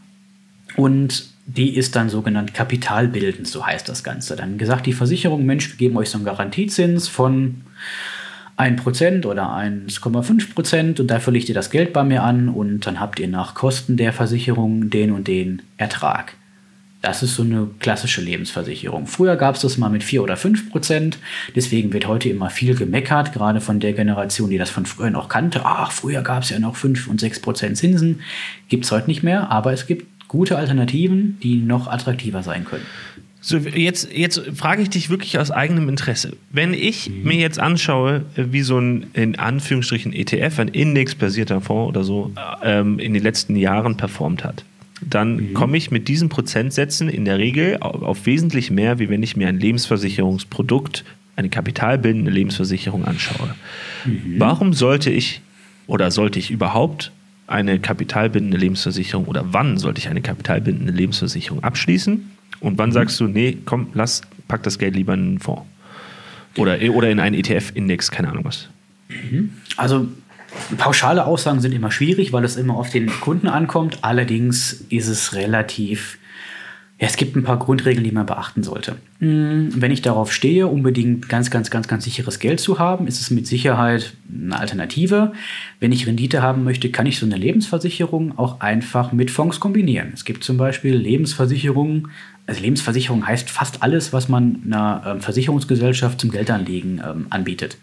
und 0.76 1.30
die 1.46 1.78
ist 1.78 1.96
dann 1.96 2.10
sogenannt 2.10 2.54
kapitalbildend, 2.54 3.48
so 3.48 3.66
heißt 3.66 3.88
das 3.88 4.04
Ganze. 4.04 4.36
Dann 4.36 4.58
gesagt, 4.58 4.86
die 4.88 4.92
Versicherung, 4.92 5.46
Mensch, 5.46 5.70
wir 5.70 5.78
geben 5.78 5.98
euch 5.98 6.10
so 6.10 6.18
einen 6.18 6.26
Garantiezins 6.26 7.08
von 7.08 7.62
1% 8.58 9.26
oder 9.28 9.52
1,5% 9.52 11.00
und 11.00 11.08
dafür 11.08 11.32
legt 11.32 11.48
ihr 11.48 11.56
das 11.56 11.70
Geld 11.70 11.94
bei 11.94 12.04
mir 12.04 12.24
an 12.24 12.50
und 12.50 12.88
dann 12.88 13.00
habt 13.00 13.20
ihr 13.20 13.28
nach 13.28 13.54
Kosten 13.54 13.98
der 13.98 14.14
Versicherung 14.14 14.90
den 14.90 15.12
und 15.12 15.28
den 15.28 15.62
Ertrag. 15.78 16.34
Das 17.08 17.24
ist 17.24 17.36
so 17.36 17.44
eine 17.44 17.70
klassische 17.80 18.20
Lebensversicherung. 18.20 19.08
Früher 19.08 19.38
gab 19.38 19.56
es 19.56 19.62
das 19.62 19.78
mal 19.78 19.88
mit 19.88 20.04
4 20.04 20.22
oder 20.24 20.36
5 20.36 20.70
Prozent. 20.70 21.20
Deswegen 21.56 21.94
wird 21.94 22.06
heute 22.06 22.28
immer 22.28 22.50
viel 22.50 22.76
gemeckert, 22.76 23.32
gerade 23.32 23.62
von 23.62 23.80
der 23.80 23.94
Generation, 23.94 24.50
die 24.50 24.58
das 24.58 24.70
von 24.70 24.86
früher 24.86 25.10
noch 25.10 25.30
kannte. 25.30 25.62
Ach, 25.64 25.94
früher 25.94 26.22
gab 26.22 26.44
es 26.44 26.50
ja 26.50 26.60
noch 26.60 26.76
5 26.76 27.08
und 27.08 27.22
6 27.22 27.40
Prozent 27.40 27.78
Zinsen. 27.78 28.20
Gibt 28.68 28.84
es 28.84 28.92
heute 28.92 29.08
nicht 29.08 29.24
mehr, 29.24 29.50
aber 29.50 29.72
es 29.72 29.88
gibt 29.88 30.28
gute 30.28 30.58
Alternativen, 30.58 31.40
die 31.42 31.56
noch 31.56 31.88
attraktiver 31.88 32.44
sein 32.44 32.66
können. 32.66 32.84
So, 33.40 33.56
jetzt, 33.56 34.12
jetzt 34.12 34.42
frage 34.54 34.82
ich 34.82 34.90
dich 34.90 35.10
wirklich 35.10 35.40
aus 35.40 35.50
eigenem 35.50 35.88
Interesse. 35.88 36.36
Wenn 36.52 36.74
ich 36.74 37.10
mir 37.10 37.38
jetzt 37.38 37.58
anschaue, 37.58 38.26
äh, 38.36 38.48
wie 38.52 38.64
so 38.64 38.80
ein 38.80 39.06
in 39.14 39.40
Anführungsstrichen 39.40 40.12
ETF, 40.12 40.60
ein 40.60 40.68
indexbasierter 40.68 41.62
Fonds 41.62 41.88
oder 41.88 42.04
so, 42.04 42.34
äh, 42.62 42.80
ähm, 42.80 43.00
in 43.00 43.14
den 43.14 43.24
letzten 43.24 43.56
Jahren 43.56 43.96
performt 43.96 44.44
hat, 44.44 44.66
dann 45.02 45.54
komme 45.54 45.78
ich 45.78 45.92
mit 45.92 46.08
diesen 46.08 46.30
Prozentsätzen 46.30 47.10
in 47.10 47.26
der 47.26 47.38
Regel 47.38 47.78
auf, 47.82 48.02
auf 48.02 48.26
wesentlich 48.26 48.72
mehr, 48.72 49.00
wie 49.00 49.10
wenn 49.10 49.24
ich 49.24 49.36
mir 49.36 49.48
ein 49.48 49.60
Lebensversicherungsprodukt, 49.60 51.06
eine 51.36 51.50
kapitalbildende 51.50 52.32
Lebensversicherung 52.32 53.06
anschaue. 53.06 53.54
Warum 54.38 54.74
sollte 54.74 55.12
ich 55.12 55.42
oder 55.86 56.10
sollte 56.10 56.40
ich 56.40 56.50
überhaupt 56.50 57.12
eine 57.46 57.80
kapitalbindende 57.80 58.58
Lebensversicherung 58.58 59.26
oder 59.26 59.54
wann 59.54 59.78
sollte 59.78 60.00
ich 60.00 60.10
eine 60.10 60.22
kapitalbindende 60.22 60.92
Lebensversicherung 60.92 61.64
abschließen? 61.64 62.32
Und 62.60 62.78
wann 62.78 62.92
sagst 62.92 63.20
du, 63.20 63.28
nee, 63.28 63.58
komm, 63.66 63.88
lass, 63.94 64.22
pack 64.48 64.64
das 64.64 64.80
Geld 64.80 64.96
lieber 64.96 65.14
in 65.14 65.22
einen 65.22 65.40
Fonds? 65.40 65.64
Oder, 66.58 66.80
oder 66.92 67.12
in 67.12 67.20
einen 67.20 67.36
ETF-Index, 67.36 68.10
keine 68.10 68.30
Ahnung 68.30 68.46
was. 68.46 68.68
Also 69.78 70.08
pauschale 70.78 71.26
Aussagen 71.26 71.62
sind 71.62 71.74
immer 71.74 71.92
schwierig, 71.92 72.34
weil 72.34 72.44
es 72.44 72.56
immer 72.56 72.76
auf 72.76 72.90
den 72.90 73.08
Kunden 73.20 73.48
ankommt. 73.48 74.00
Allerdings 74.02 74.86
ist 74.90 75.08
es 75.08 75.34
relativ. 75.34 76.18
Ja, 77.00 77.06
es 77.06 77.16
gibt 77.16 77.36
ein 77.36 77.44
paar 77.44 77.60
Grundregeln, 77.60 78.04
die 78.04 78.12
man 78.12 78.26
beachten 78.26 78.64
sollte. 78.64 78.96
Hm, 79.20 79.70
Wenn 79.76 79.92
ich 79.92 80.02
darauf 80.02 80.34
stehe, 80.34 80.66
unbedingt 80.66 81.30
ganz, 81.30 81.52
ganz, 81.52 81.70
ganz, 81.70 81.88
ganz 81.88 82.06
sicheres 82.06 82.40
Geld 82.40 82.60
zu 82.60 82.80
haben, 82.80 83.06
ist 83.06 83.22
es 83.22 83.30
mit 83.30 83.46
Sicherheit 83.46 84.14
eine 84.34 84.58
Alternative. 84.58 85.32
Wenn 85.80 85.92
ich 85.92 86.08
Rendite 86.08 86.42
haben 86.42 86.64
möchte, 86.64 86.90
kann 86.90 87.06
ich 87.06 87.20
so 87.20 87.28
eine 87.28 87.38
Lebensversicherung 87.38 88.40
auch 88.40 88.62
einfach 88.62 89.12
mit 89.12 89.30
Fonds 89.30 89.60
kombinieren. 89.60 90.10
Es 90.16 90.26
gibt 90.26 90.44
zum 90.44 90.58
Beispiel 90.58 90.96
Lebensversicherungen. 90.96 92.08
Also 92.48 92.62
Lebensversicherung 92.62 93.28
heißt 93.28 93.52
fast 93.52 93.84
alles, 93.84 94.12
was 94.12 94.28
man 94.28 94.64
einer 94.66 95.04
ähm, 95.06 95.22
Versicherungsgesellschaft 95.22 96.20
zum 96.20 96.32
Geldanlegen 96.32 97.00
ähm, 97.06 97.28
anbietet. 97.30 97.78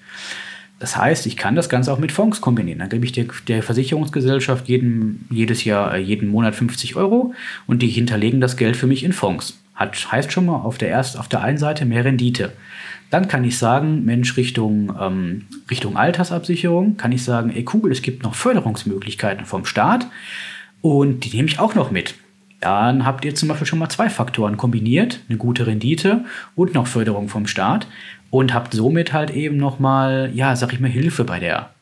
Das 0.85 0.99
heißt, 0.99 1.25
ich 1.25 1.39
kann 1.39 1.57
das 1.57 1.71
Ganze 1.71 1.91
auch 1.91 1.99
mit 1.99 2.13
Fonds 2.13 2.43
kombinieren. 2.43 2.79
Dann 2.79 2.91
gebe 2.91 3.07
ich 3.07 3.13
der, 3.13 3.25
der 3.49 3.63
Versicherungsgesellschaft 3.63 4.69
jeden, 4.69 5.27
jedes 5.31 5.65
Jahr, 5.65 5.95
äh, 5.95 5.99
jeden 5.99 6.29
Monat 6.29 6.55
50 6.55 6.95
Euro 6.95 7.33
und 7.67 7.81
die 7.81 7.89
hinterlegen 7.89 8.39
das 8.39 8.59
Geld 8.59 8.77
für 8.77 8.87
mich 8.87 9.03
in 9.03 9.15
Fonds. 9.15 9.59
Hat, 9.75 10.13
heißt 10.13 10.31
schon 10.31 10.45
mal 10.45 10.57
auf 10.57 10.77
der, 10.77 10.91
erst, 10.91 11.19
auf 11.19 11.27
der 11.27 11.41
einen 11.41 11.57
Seite 11.57 11.87
mehr 11.87 12.05
Rendite. 12.05 12.53
Dann 13.09 13.29
kann 13.29 13.45
ich 13.45 13.57
sagen, 13.57 14.05
Mensch, 14.05 14.37
Richtung, 14.37 14.95
ähm, 15.01 15.47
Richtung 15.71 15.97
Altersabsicherung 15.97 16.99
kann 16.99 17.13
ich 17.13 17.25
sagen, 17.25 17.49
ey 17.49 17.65
cool, 17.73 17.91
es 17.91 18.03
gibt 18.03 18.23
noch 18.23 18.35
Förderungsmöglichkeiten 18.35 19.47
vom 19.47 19.65
Staat 19.65 20.07
und 20.83 21.21
die 21.21 21.35
nehme 21.35 21.49
ich 21.49 21.61
auch 21.61 21.75
noch 21.75 21.93
mit. 21.93 22.15
Dann 22.65 23.05
habt 23.05 23.27
ihr 23.27 23.35
zum 23.35 23.51
Beispiel 23.51 23.67
schon 23.67 23.79
mal 23.79 23.91
zwei 23.91 24.09
Faktoren 24.09 24.57
kombiniert, 24.57 25.21
eine 25.29 25.37
gute 25.37 25.67
Rendite 25.67 26.25
und 26.55 26.73
noch 26.73 26.87
Förderung 26.87 27.29
vom 27.29 27.47
Staat 27.47 27.87
und 28.31 28.55
habt 28.55 28.73
somit 28.73 29.13
halt 29.13 29.31
eben 29.33 29.59
nochmal, 29.59 30.31
ja, 30.33 30.57
sag 30.57 30.73
ich 30.73 30.81
mal, 30.81 30.91
Hilfe 30.91 31.25
bei 31.25 31.39
der, 31.41 31.75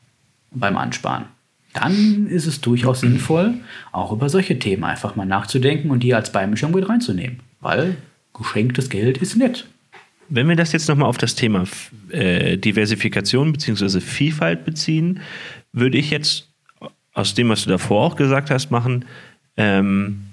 beim 0.51 0.77
Ansparen. 0.77 1.27
Dann 1.73 2.27
ist 2.27 2.47
es 2.47 2.61
durchaus 2.63 2.99
sinnvoll, 3.03 3.55
auch 3.93 4.11
über 4.11 4.29
solche 4.29 4.59
Themen 4.59 4.83
einfach 4.83 5.15
mal 5.15 5.25
nachzudenken 5.25 5.93
und 5.93 6.03
die 6.03 6.15
als 6.15 6.33
Beimischung 6.33 6.73
mit 6.73 6.89
reinzunehmen. 6.89 7.39
Weil 7.61 7.95
geschenktes 8.35 8.91
Geld 8.91 9.19
ist 9.19 9.37
nett. 9.37 9.69
Wenn 10.31 10.49
wir 10.49 10.57
das 10.57 10.73
jetzt 10.73 10.89
nochmal 10.89 11.09
auf 11.09 11.19
das 11.19 11.37
Thema 11.37 11.63
äh, 12.11 12.57
Diversifikation 12.57 13.53
bzw. 13.53 14.01
Vielfalt 14.01 14.65
beziehen, 14.65 15.21
würde 15.73 15.97
ich 15.97 16.11
jetzt 16.11 16.49
aus 17.15 17.35
dem, 17.35 17.51
was 17.51 17.63
du 17.63 17.71
davor 17.71 18.05
auch 18.05 18.17
gesagt 18.17 18.51
hast, 18.51 18.73
machen, 18.73 19.05
ähm, 19.57 20.25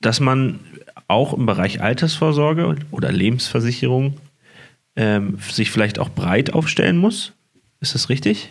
dass 0.00 0.20
man 0.20 0.60
auch 1.08 1.32
im 1.32 1.46
Bereich 1.46 1.80
Altersvorsorge 1.80 2.76
oder 2.90 3.12
Lebensversicherung 3.12 4.18
ähm, 4.96 5.38
sich 5.50 5.70
vielleicht 5.70 5.98
auch 5.98 6.08
breit 6.08 6.52
aufstellen 6.52 6.96
muss. 6.96 7.32
Ist 7.80 7.94
das 7.94 8.08
richtig? 8.08 8.50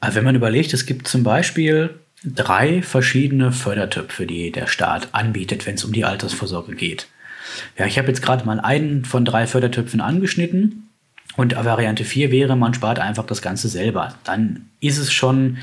Also 0.00 0.16
wenn 0.16 0.24
man 0.24 0.36
überlegt, 0.36 0.72
es 0.74 0.86
gibt 0.86 1.08
zum 1.08 1.22
Beispiel 1.22 1.98
drei 2.24 2.82
verschiedene 2.82 3.52
Fördertöpfe, 3.52 4.26
die 4.26 4.50
der 4.52 4.66
Staat 4.66 5.08
anbietet, 5.12 5.66
wenn 5.66 5.74
es 5.74 5.84
um 5.84 5.92
die 5.92 6.04
Altersvorsorge 6.04 6.74
geht. 6.74 7.08
Ja, 7.76 7.86
ich 7.86 7.98
habe 7.98 8.08
jetzt 8.08 8.22
gerade 8.22 8.44
mal 8.44 8.60
einen 8.60 9.04
von 9.04 9.24
drei 9.24 9.46
Fördertöpfen 9.46 10.00
angeschnitten. 10.00 10.84
Und 11.36 11.54
Variante 11.54 12.04
4 12.04 12.32
wäre, 12.32 12.56
man 12.56 12.74
spart 12.74 12.98
einfach 12.98 13.24
das 13.24 13.42
Ganze 13.42 13.68
selber. 13.68 14.14
Dann 14.24 14.68
ist 14.80 14.98
es 14.98 15.12
schon 15.12 15.58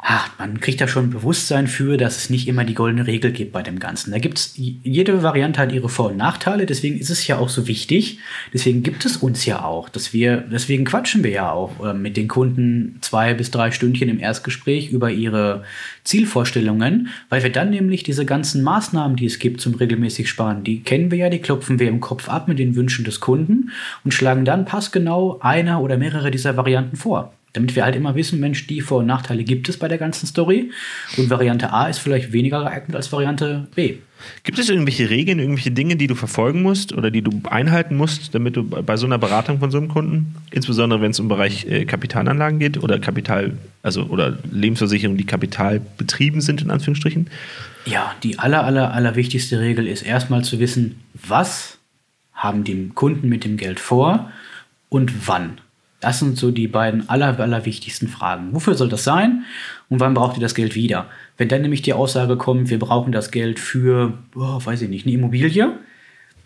ach, 0.00 0.30
man 0.38 0.60
kriegt 0.60 0.80
da 0.80 0.86
schon 0.86 1.06
ein 1.06 1.10
Bewusstsein 1.10 1.66
für, 1.66 1.96
dass 1.96 2.16
es 2.16 2.30
nicht 2.30 2.46
immer 2.46 2.64
die 2.64 2.74
goldene 2.74 3.06
Regel 3.06 3.32
gibt 3.32 3.52
bei 3.52 3.62
dem 3.62 3.80
Ganzen. 3.80 4.12
Da 4.12 4.18
gibt 4.18 4.38
es, 4.38 4.54
jede 4.56 5.22
Variante 5.22 5.60
hat 5.60 5.72
ihre 5.72 5.88
Vor- 5.88 6.10
und 6.10 6.16
Nachteile, 6.16 6.66
deswegen 6.66 6.98
ist 6.98 7.10
es 7.10 7.26
ja 7.26 7.38
auch 7.38 7.48
so 7.48 7.66
wichtig. 7.66 8.18
Deswegen 8.52 8.82
gibt 8.82 9.04
es 9.04 9.16
uns 9.16 9.44
ja 9.44 9.64
auch, 9.64 9.88
dass 9.88 10.12
wir, 10.12 10.38
deswegen 10.38 10.84
quatschen 10.84 11.24
wir 11.24 11.30
ja 11.30 11.50
auch 11.50 11.84
äh, 11.84 11.94
mit 11.94 12.16
den 12.16 12.28
Kunden 12.28 12.98
zwei 13.00 13.34
bis 13.34 13.50
drei 13.50 13.72
Stündchen 13.72 14.08
im 14.08 14.20
Erstgespräch 14.20 14.90
über 14.90 15.10
ihre 15.10 15.64
Zielvorstellungen, 16.04 17.08
weil 17.28 17.42
wir 17.42 17.50
dann 17.50 17.70
nämlich 17.70 18.04
diese 18.04 18.24
ganzen 18.24 18.62
Maßnahmen, 18.62 19.16
die 19.16 19.26
es 19.26 19.38
gibt 19.38 19.60
zum 19.60 19.74
regelmäßig 19.74 20.28
Sparen, 20.28 20.62
die 20.62 20.82
kennen 20.82 21.10
wir 21.10 21.18
ja, 21.18 21.28
die 21.28 21.40
klopfen 21.40 21.78
wir 21.80 21.88
im 21.88 22.00
Kopf 22.00 22.28
ab 22.28 22.46
mit 22.46 22.58
den 22.58 22.76
Wünschen 22.76 23.04
des 23.04 23.20
Kunden 23.20 23.70
und 24.04 24.14
schlagen 24.14 24.44
dann 24.44 24.64
passgenau 24.64 25.38
eine 25.40 25.78
oder 25.78 25.98
mehrere 25.98 26.30
dieser 26.30 26.56
Varianten 26.56 26.96
vor. 26.96 27.32
Damit 27.58 27.74
wir 27.74 27.82
halt 27.82 27.96
immer 27.96 28.14
wissen, 28.14 28.38
Mensch, 28.38 28.68
die 28.68 28.80
Vor- 28.80 29.00
und 29.00 29.06
Nachteile 29.06 29.42
gibt 29.42 29.68
es 29.68 29.76
bei 29.76 29.88
der 29.88 29.98
ganzen 29.98 30.28
Story. 30.28 30.70
Und 31.16 31.28
Variante 31.28 31.72
A 31.72 31.88
ist 31.88 31.98
vielleicht 31.98 32.32
weniger 32.32 32.60
geeignet 32.60 32.94
als 32.94 33.10
Variante 33.10 33.66
B. 33.74 33.96
Gibt 34.44 34.60
es 34.60 34.68
irgendwelche 34.68 35.10
Regeln, 35.10 35.40
irgendwelche 35.40 35.72
Dinge, 35.72 35.96
die 35.96 36.06
du 36.06 36.14
verfolgen 36.14 36.62
musst 36.62 36.92
oder 36.92 37.10
die 37.10 37.20
du 37.20 37.32
einhalten 37.50 37.96
musst, 37.96 38.32
damit 38.32 38.54
du 38.54 38.62
bei 38.62 38.96
so 38.96 39.06
einer 39.06 39.18
Beratung 39.18 39.58
von 39.58 39.72
so 39.72 39.78
einem 39.78 39.88
Kunden, 39.88 40.36
insbesondere 40.52 41.00
wenn 41.00 41.10
es 41.10 41.18
um 41.18 41.26
Bereich 41.26 41.66
äh, 41.66 41.84
Kapitalanlagen 41.84 42.60
geht 42.60 42.80
oder 42.80 43.00
Kapital, 43.00 43.54
also 43.82 44.04
oder 44.04 44.38
Lebensversicherungen, 44.52 45.18
die 45.18 45.26
kapitalbetrieben 45.26 46.40
sind, 46.40 46.62
in 46.62 46.70
Anführungsstrichen? 46.70 47.28
Ja, 47.86 48.14
die 48.22 48.38
aller, 48.38 48.62
aller, 48.62 48.94
aller 48.94 49.16
wichtigste 49.16 49.58
Regel 49.58 49.88
ist 49.88 50.02
erstmal 50.02 50.44
zu 50.44 50.60
wissen, 50.60 51.00
was 51.12 51.78
haben 52.34 52.62
die 52.62 52.90
Kunden 52.94 53.28
mit 53.28 53.42
dem 53.42 53.56
Geld 53.56 53.80
vor 53.80 54.30
und 54.90 55.26
wann. 55.26 55.60
Das 56.00 56.20
sind 56.20 56.38
so 56.38 56.50
die 56.52 56.68
beiden 56.68 57.08
aller, 57.08 57.38
aller 57.40 57.64
wichtigsten 57.64 58.06
Fragen. 58.08 58.54
Wofür 58.54 58.74
soll 58.74 58.88
das 58.88 59.02
sein 59.04 59.44
und 59.88 59.98
wann 60.00 60.14
braucht 60.14 60.36
ihr 60.36 60.40
das 60.40 60.54
Geld 60.54 60.74
wieder? 60.76 61.06
Wenn 61.36 61.48
dann 61.48 61.62
nämlich 61.62 61.82
die 61.82 61.92
Aussage 61.92 62.36
kommt, 62.36 62.70
wir 62.70 62.78
brauchen 62.78 63.10
das 63.12 63.30
Geld 63.32 63.58
für, 63.58 64.12
oh, 64.36 64.60
weiß 64.64 64.82
ich 64.82 64.88
nicht, 64.88 65.06
eine 65.06 65.14
Immobilie, 65.14 65.72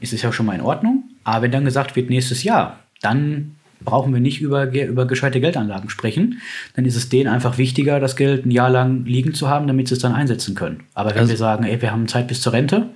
ist 0.01 0.13
es 0.15 0.23
ja 0.23 0.33
schon 0.33 0.47
mal 0.47 0.55
in 0.55 0.63
Ordnung. 0.63 1.05
Aber 1.25 1.43
wenn 1.43 1.51
dann 1.53 1.65
gesagt 1.67 1.97
wird, 1.97 2.09
nächstes 2.09 2.43
Jahr, 2.45 2.79
dann 3.03 3.55
brauchen 3.85 4.13
wir 4.15 4.21
nicht 4.21 4.41
über, 4.41 4.73
über 4.73 5.07
gescheite 5.07 5.41
Geldanlagen 5.41 5.91
sprechen. 5.91 6.41
Dann 6.75 6.85
ist 6.85 6.97
es 6.97 7.09
denen 7.09 7.29
einfach 7.29 7.59
wichtiger, 7.59 8.01
das 8.01 8.17
Geld 8.17 8.47
ein 8.47 8.51
Jahr 8.51 8.71
lang 8.71 9.05
liegen 9.05 9.35
zu 9.35 9.49
haben, 9.49 9.67
damit 9.67 9.89
sie 9.89 9.95
es 9.95 10.01
dann 10.01 10.15
einsetzen 10.15 10.55
können. 10.55 10.85
Aber 10.95 11.11
wenn 11.11 11.19
Also- 11.19 11.31
wir 11.33 11.37
sagen, 11.37 11.65
ey, 11.65 11.83
wir 11.83 11.91
haben 11.93 12.09
Zeit 12.09 12.29
bis 12.29 12.41
zur 12.41 12.53
Rente, 12.53 12.89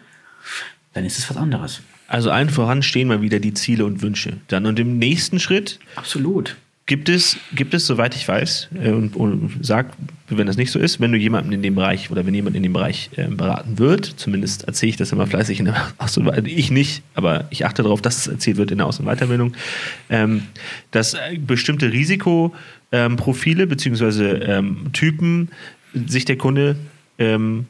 dann 0.95 1.05
ist 1.05 1.19
es 1.19 1.29
was 1.29 1.37
anderes. 1.37 1.83
Also 2.09 2.31
allen 2.31 2.51
voran 2.51 2.83
stehen 2.83 3.09
mal 3.09 3.23
wieder 3.23 3.41
die 3.41 3.55
Ziele 3.55 3.85
und 3.85 4.03
Wünsche. 4.03 4.35
Dann 4.49 4.67
und 4.67 4.79
im 4.79 4.99
nächsten 4.99 5.41
Schritt 5.41 5.79
Absolut. 5.97 6.57
gibt 6.87 7.09
es, 7.09 7.37
gibt 7.55 7.75
es, 7.75 7.87
soweit 7.87 8.15
ich 8.15 8.27
weiß, 8.27 8.69
äh, 8.83 8.91
und, 8.91 9.17
und 9.17 9.59
sag, 9.61 9.93
wenn 10.29 10.47
das 10.47 10.57
nicht 10.57 10.71
so 10.71 10.79
ist, 10.79 11.01
wenn 11.01 11.13
du 11.13 11.19
jemanden 11.19 11.53
in 11.53 11.63
dem 11.63 11.75
Bereich 11.75 12.11
oder 12.11 12.25
wenn 12.27 12.35
jemand 12.35 12.55
in 12.57 12.63
dem 12.63 12.73
Bereich 12.73 13.11
äh, 13.17 13.27
beraten 13.27 13.79
wird, 13.79 14.05
zumindest 14.05 14.65
erzähle 14.65 14.91
ich 14.91 14.97
das 14.97 15.11
immer 15.13 15.27
fleißig 15.27 15.59
in 15.59 15.67
der 15.67 15.93
Aus- 15.99 16.17
und 16.17 16.25
Weiterbildung, 16.25 16.59
ich 16.59 16.71
nicht, 16.71 17.03
aber 17.15 17.47
ich 17.51 17.67
achte 17.67 17.83
darauf, 17.83 18.01
dass 18.03 18.19
es 18.19 18.27
erzählt 18.29 18.57
wird 18.57 18.71
in 18.71 18.79
der 18.79 18.87
Aus- 18.87 19.01
und 19.01 19.07
Weiterbildung, 19.07 19.55
ähm, 20.09 20.43
dass 20.93 21.15
äh, 21.15 21.39
bestimmte 21.39 21.93
Risikoprofile 21.93 23.67
bzw. 23.67 24.29
Ähm, 24.45 24.93
Typen 24.93 25.49
sich 25.93 26.25
der 26.25 26.37
Kunde 26.37 26.77
ähm, 27.19 27.67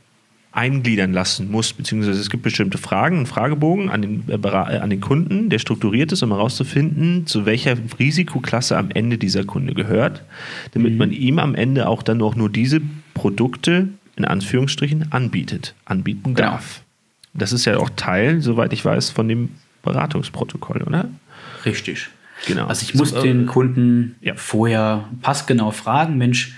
eingliedern 0.57 1.13
lassen 1.13 1.51
muss, 1.51 1.73
beziehungsweise 1.73 2.19
es 2.21 2.31
gibt 2.31 2.43
bestimmte 2.43 2.79
Fragen, 2.79 3.17
einen 3.19 3.27
Fragebogen 3.27 3.91
an 3.91 4.03
den, 4.03 4.25
äh, 4.29 4.35
äh, 4.35 4.79
an 4.79 4.91
den 4.91 5.01
Kunden, 5.01 5.51
der 5.51 5.59
strukturiert 5.59 6.13
ist, 6.13 6.23
um 6.23 6.31
herauszufinden, 6.33 7.27
zu 7.27 7.45
welcher 7.45 7.77
Risikoklasse 7.99 8.77
am 8.77 8.91
Ende 8.91 9.19
dieser 9.19 9.45
Kunde 9.45 9.75
gehört, 9.75 10.23
damit 10.73 10.97
man 10.97 11.13
ihm 11.13 11.39
am 11.39 11.55
Ende 11.55 11.89
auch 11.89 12.03
dann 12.03 12.23
auch 12.23 12.35
nur 12.37 12.49
diese 12.51 12.81
Produkte 13.15 13.89
in 14.17 14.25
Anführungsstrichen 14.25 15.13
anbietet, 15.13 15.75
anbieten 15.85 16.35
Genau. 16.35 16.53
darf. 16.53 16.83
Das 17.35 17.53
ist 17.53 17.67
ja 17.67 17.77
auch 17.77 17.91
Teil, 17.95 18.41
soweit 18.41 18.73
ich 18.73 18.83
weiß, 18.83 19.11
von 19.11 19.29
dem 19.29 19.51
Beratungsprotokoll, 19.83 20.83
oder? 20.83 21.11
Richtig. 21.67 22.09
Genau. 22.47 22.67
Also 22.67 22.83
ich 22.83 22.95
muss 22.95 23.11
So, 23.11 23.19
äh, 23.19 23.23
den 23.23 23.47
Kunden 23.47 24.17
ja. 24.21 24.35
vorher 24.37 25.09
passgenau 25.21 25.71
fragen, 25.71 26.17
Mensch, 26.17 26.55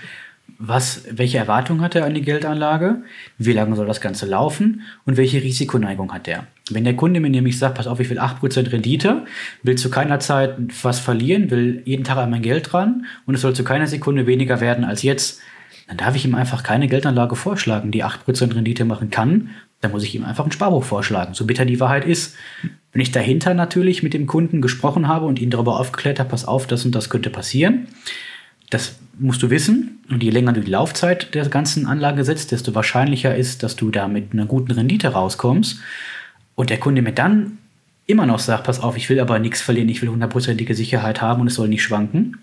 was, 0.61 1.05
welche 1.09 1.37
Erwartung 1.37 1.79
hat 1.79 1.95
er 1.95 2.03
an 2.05 2.13
die 2.13 2.21
Geldanlage? 2.21 3.01
Wie 3.37 3.53
lange 3.53 3.77
soll 3.77 3.87
das 3.87 4.01
Ganze 4.01 4.25
laufen? 4.25 4.81
Und 5.05 5.15
welche 5.15 5.41
Risikoneigung 5.41 6.11
hat 6.13 6.27
er? 6.27 6.47
Wenn 6.69 6.83
der 6.83 6.97
Kunde 6.97 7.21
mir 7.21 7.29
nämlich 7.29 7.57
sagt, 7.57 7.75
pass 7.75 7.87
auf, 7.87 8.01
ich 8.01 8.09
will 8.09 8.19
8% 8.19 8.69
Rendite, 8.71 9.25
will 9.63 9.77
zu 9.77 9.89
keiner 9.89 10.19
Zeit 10.19 10.57
was 10.83 10.99
verlieren, 10.99 11.49
will 11.49 11.81
jeden 11.85 12.03
Tag 12.03 12.17
an 12.17 12.29
mein 12.29 12.41
Geld 12.41 12.71
dran 12.71 13.05
und 13.25 13.35
es 13.35 13.41
soll 13.41 13.55
zu 13.55 13.63
keiner 13.63 13.87
Sekunde 13.87 14.27
weniger 14.27 14.59
werden 14.59 14.83
als 14.83 15.01
jetzt, 15.01 15.39
dann 15.87 15.95
darf 15.95 16.15
ich 16.15 16.25
ihm 16.25 16.35
einfach 16.35 16.61
keine 16.61 16.89
Geldanlage 16.89 17.37
vorschlagen, 17.37 17.91
die 17.91 18.03
8% 18.03 18.53
Rendite 18.53 18.83
machen 18.83 19.09
kann. 19.09 19.51
Dann 19.79 19.91
muss 19.91 20.03
ich 20.03 20.13
ihm 20.13 20.25
einfach 20.25 20.45
ein 20.45 20.51
Sparbuch 20.51 20.83
vorschlagen, 20.83 21.33
so 21.33 21.45
bitter 21.45 21.63
die 21.63 21.79
Wahrheit 21.79 22.05
ist. 22.05 22.35
Wenn 22.91 23.01
ich 23.01 23.13
dahinter 23.13 23.53
natürlich 23.53 24.03
mit 24.03 24.13
dem 24.13 24.27
Kunden 24.27 24.61
gesprochen 24.61 25.07
habe 25.07 25.25
und 25.25 25.39
ihn 25.39 25.49
darüber 25.49 25.79
aufgeklärt 25.79 26.19
habe, 26.19 26.29
pass 26.29 26.43
auf, 26.43 26.67
das 26.67 26.83
und 26.83 26.93
das 26.93 27.09
könnte 27.09 27.29
passieren, 27.29 27.87
das 28.69 28.99
musst 29.19 29.43
du 29.43 29.49
wissen. 29.49 29.99
Und 30.09 30.23
je 30.23 30.31
länger 30.31 30.53
du 30.53 30.61
die 30.61 30.71
Laufzeit 30.71 31.35
der 31.35 31.47
ganzen 31.49 31.85
Anlage 31.85 32.23
setzt, 32.23 32.51
desto 32.51 32.73
wahrscheinlicher 32.73 33.35
ist, 33.35 33.63
dass 33.63 33.75
du 33.75 33.91
da 33.91 34.07
mit 34.07 34.33
einer 34.33 34.45
guten 34.45 34.71
Rendite 34.71 35.09
rauskommst. 35.09 35.79
Und 36.55 36.69
der 36.69 36.79
Kunde 36.79 37.01
mir 37.01 37.13
dann 37.13 37.57
immer 38.05 38.25
noch 38.25 38.39
sagt, 38.39 38.63
pass 38.63 38.79
auf, 38.79 38.97
ich 38.97 39.09
will 39.09 39.19
aber 39.19 39.37
nichts 39.37 39.61
verlieren, 39.61 39.87
ich 39.87 40.01
will 40.01 40.09
hundertprozentige 40.09 40.73
Sicherheit 40.73 41.21
haben 41.21 41.41
und 41.41 41.47
es 41.47 41.55
soll 41.55 41.67
nicht 41.67 41.83
schwanken, 41.83 42.37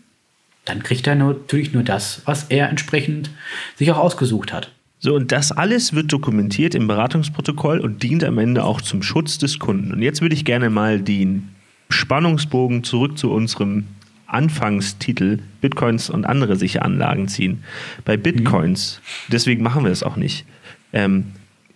dann 0.65 0.83
kriegt 0.83 1.07
er 1.07 1.17
natürlich 1.17 1.73
nur 1.73 1.83
das, 1.83 2.23
was 2.25 2.45
er 2.45 2.69
entsprechend 2.69 3.31
sich 3.75 3.91
auch 3.91 3.99
ausgesucht 3.99 4.53
hat. 4.53 4.71
So, 4.99 5.15
und 5.15 5.33
das 5.33 5.53
alles 5.53 5.93
wird 5.93 6.13
dokumentiert 6.13 6.75
im 6.75 6.87
Beratungsprotokoll 6.87 7.81
und 7.81 8.03
dient 8.03 8.25
am 8.25 8.39
Ende 8.39 8.65
auch 8.65 8.81
zum 8.81 9.03
Schutz 9.03 9.39
des 9.39 9.59
Kunden. 9.59 9.93
Und 9.93 10.03
jetzt 10.03 10.23
würde 10.23 10.35
ich 10.35 10.45
gerne 10.45 10.71
mal 10.71 11.01
den 11.01 11.49
Spannungsbogen 11.91 12.83
zurück 12.83 13.19
zu 13.19 13.31
unserem 13.31 13.85
Anfangstitel 14.27 15.39
Bitcoins 15.61 16.11
und 16.11 16.25
andere 16.25 16.57
sichere 16.57 16.83
Anlagen 16.83 17.29
ziehen. 17.29 17.65
Bei 18.05 18.17
Bitcoins, 18.17 19.01
deswegen 19.29 19.63
machen 19.63 19.85
wir 19.85 19.91
das 19.91 20.03
auch 20.03 20.17
nicht, 20.17 20.45
ähm, 20.93 21.33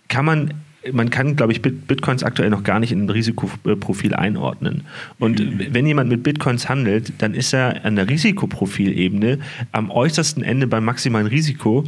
kann 0.07 0.25
man 0.25 0.53
man 0.91 1.09
kann, 1.09 1.35
glaube 1.35 1.51
ich, 1.51 1.61
Bit- 1.61 1.87
Bitcoins 1.87 2.23
aktuell 2.23 2.49
noch 2.49 2.63
gar 2.63 2.79
nicht 2.79 2.91
in 2.91 3.05
ein 3.05 3.09
Risikoprofil 3.09 4.15
einordnen. 4.15 4.81
Und 5.19 5.41
wenn 5.73 5.85
jemand 5.85 6.09
mit 6.09 6.23
Bitcoins 6.23 6.69
handelt, 6.69 7.13
dann 7.19 7.33
ist 7.33 7.53
er 7.53 7.85
an 7.85 7.95
der 7.95 8.09
Risikoprofilebene 8.09 9.39
am 9.71 9.91
äußersten 9.91 10.43
Ende 10.43 10.67
beim 10.67 10.83
maximalen 10.83 11.27
Risiko, 11.27 11.83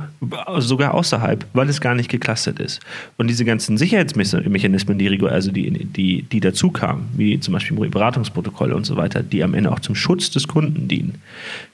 sogar 0.60 0.94
außerhalb, 0.94 1.46
weil 1.54 1.70
es 1.70 1.82
gar 1.82 1.96
nicht 1.96 2.10
geclustert 2.10 2.60
ist. 2.60 2.82
Und 3.18 3.28
diese 3.28 3.46
ganzen 3.46 3.78
Sicherheitsmechanismen, 3.78 4.98
die, 4.98 5.22
also 5.24 5.52
die, 5.52 5.72
die, 5.72 6.24
die 6.24 6.40
dazu 6.40 6.70
kamen, 6.70 7.10
wie 7.16 7.40
zum 7.40 7.54
Beispiel 7.54 7.78
Beratungsprotokolle 7.90 8.76
und 8.76 8.86
so 8.86 8.96
weiter, 8.96 9.24
die 9.24 9.44
am 9.44 9.54
Ende 9.54 9.72
auch 9.72 9.80
zum 9.80 9.96
Schutz 9.96 10.30
des 10.30 10.48
Kunden 10.48 10.88
dienen, 10.88 11.16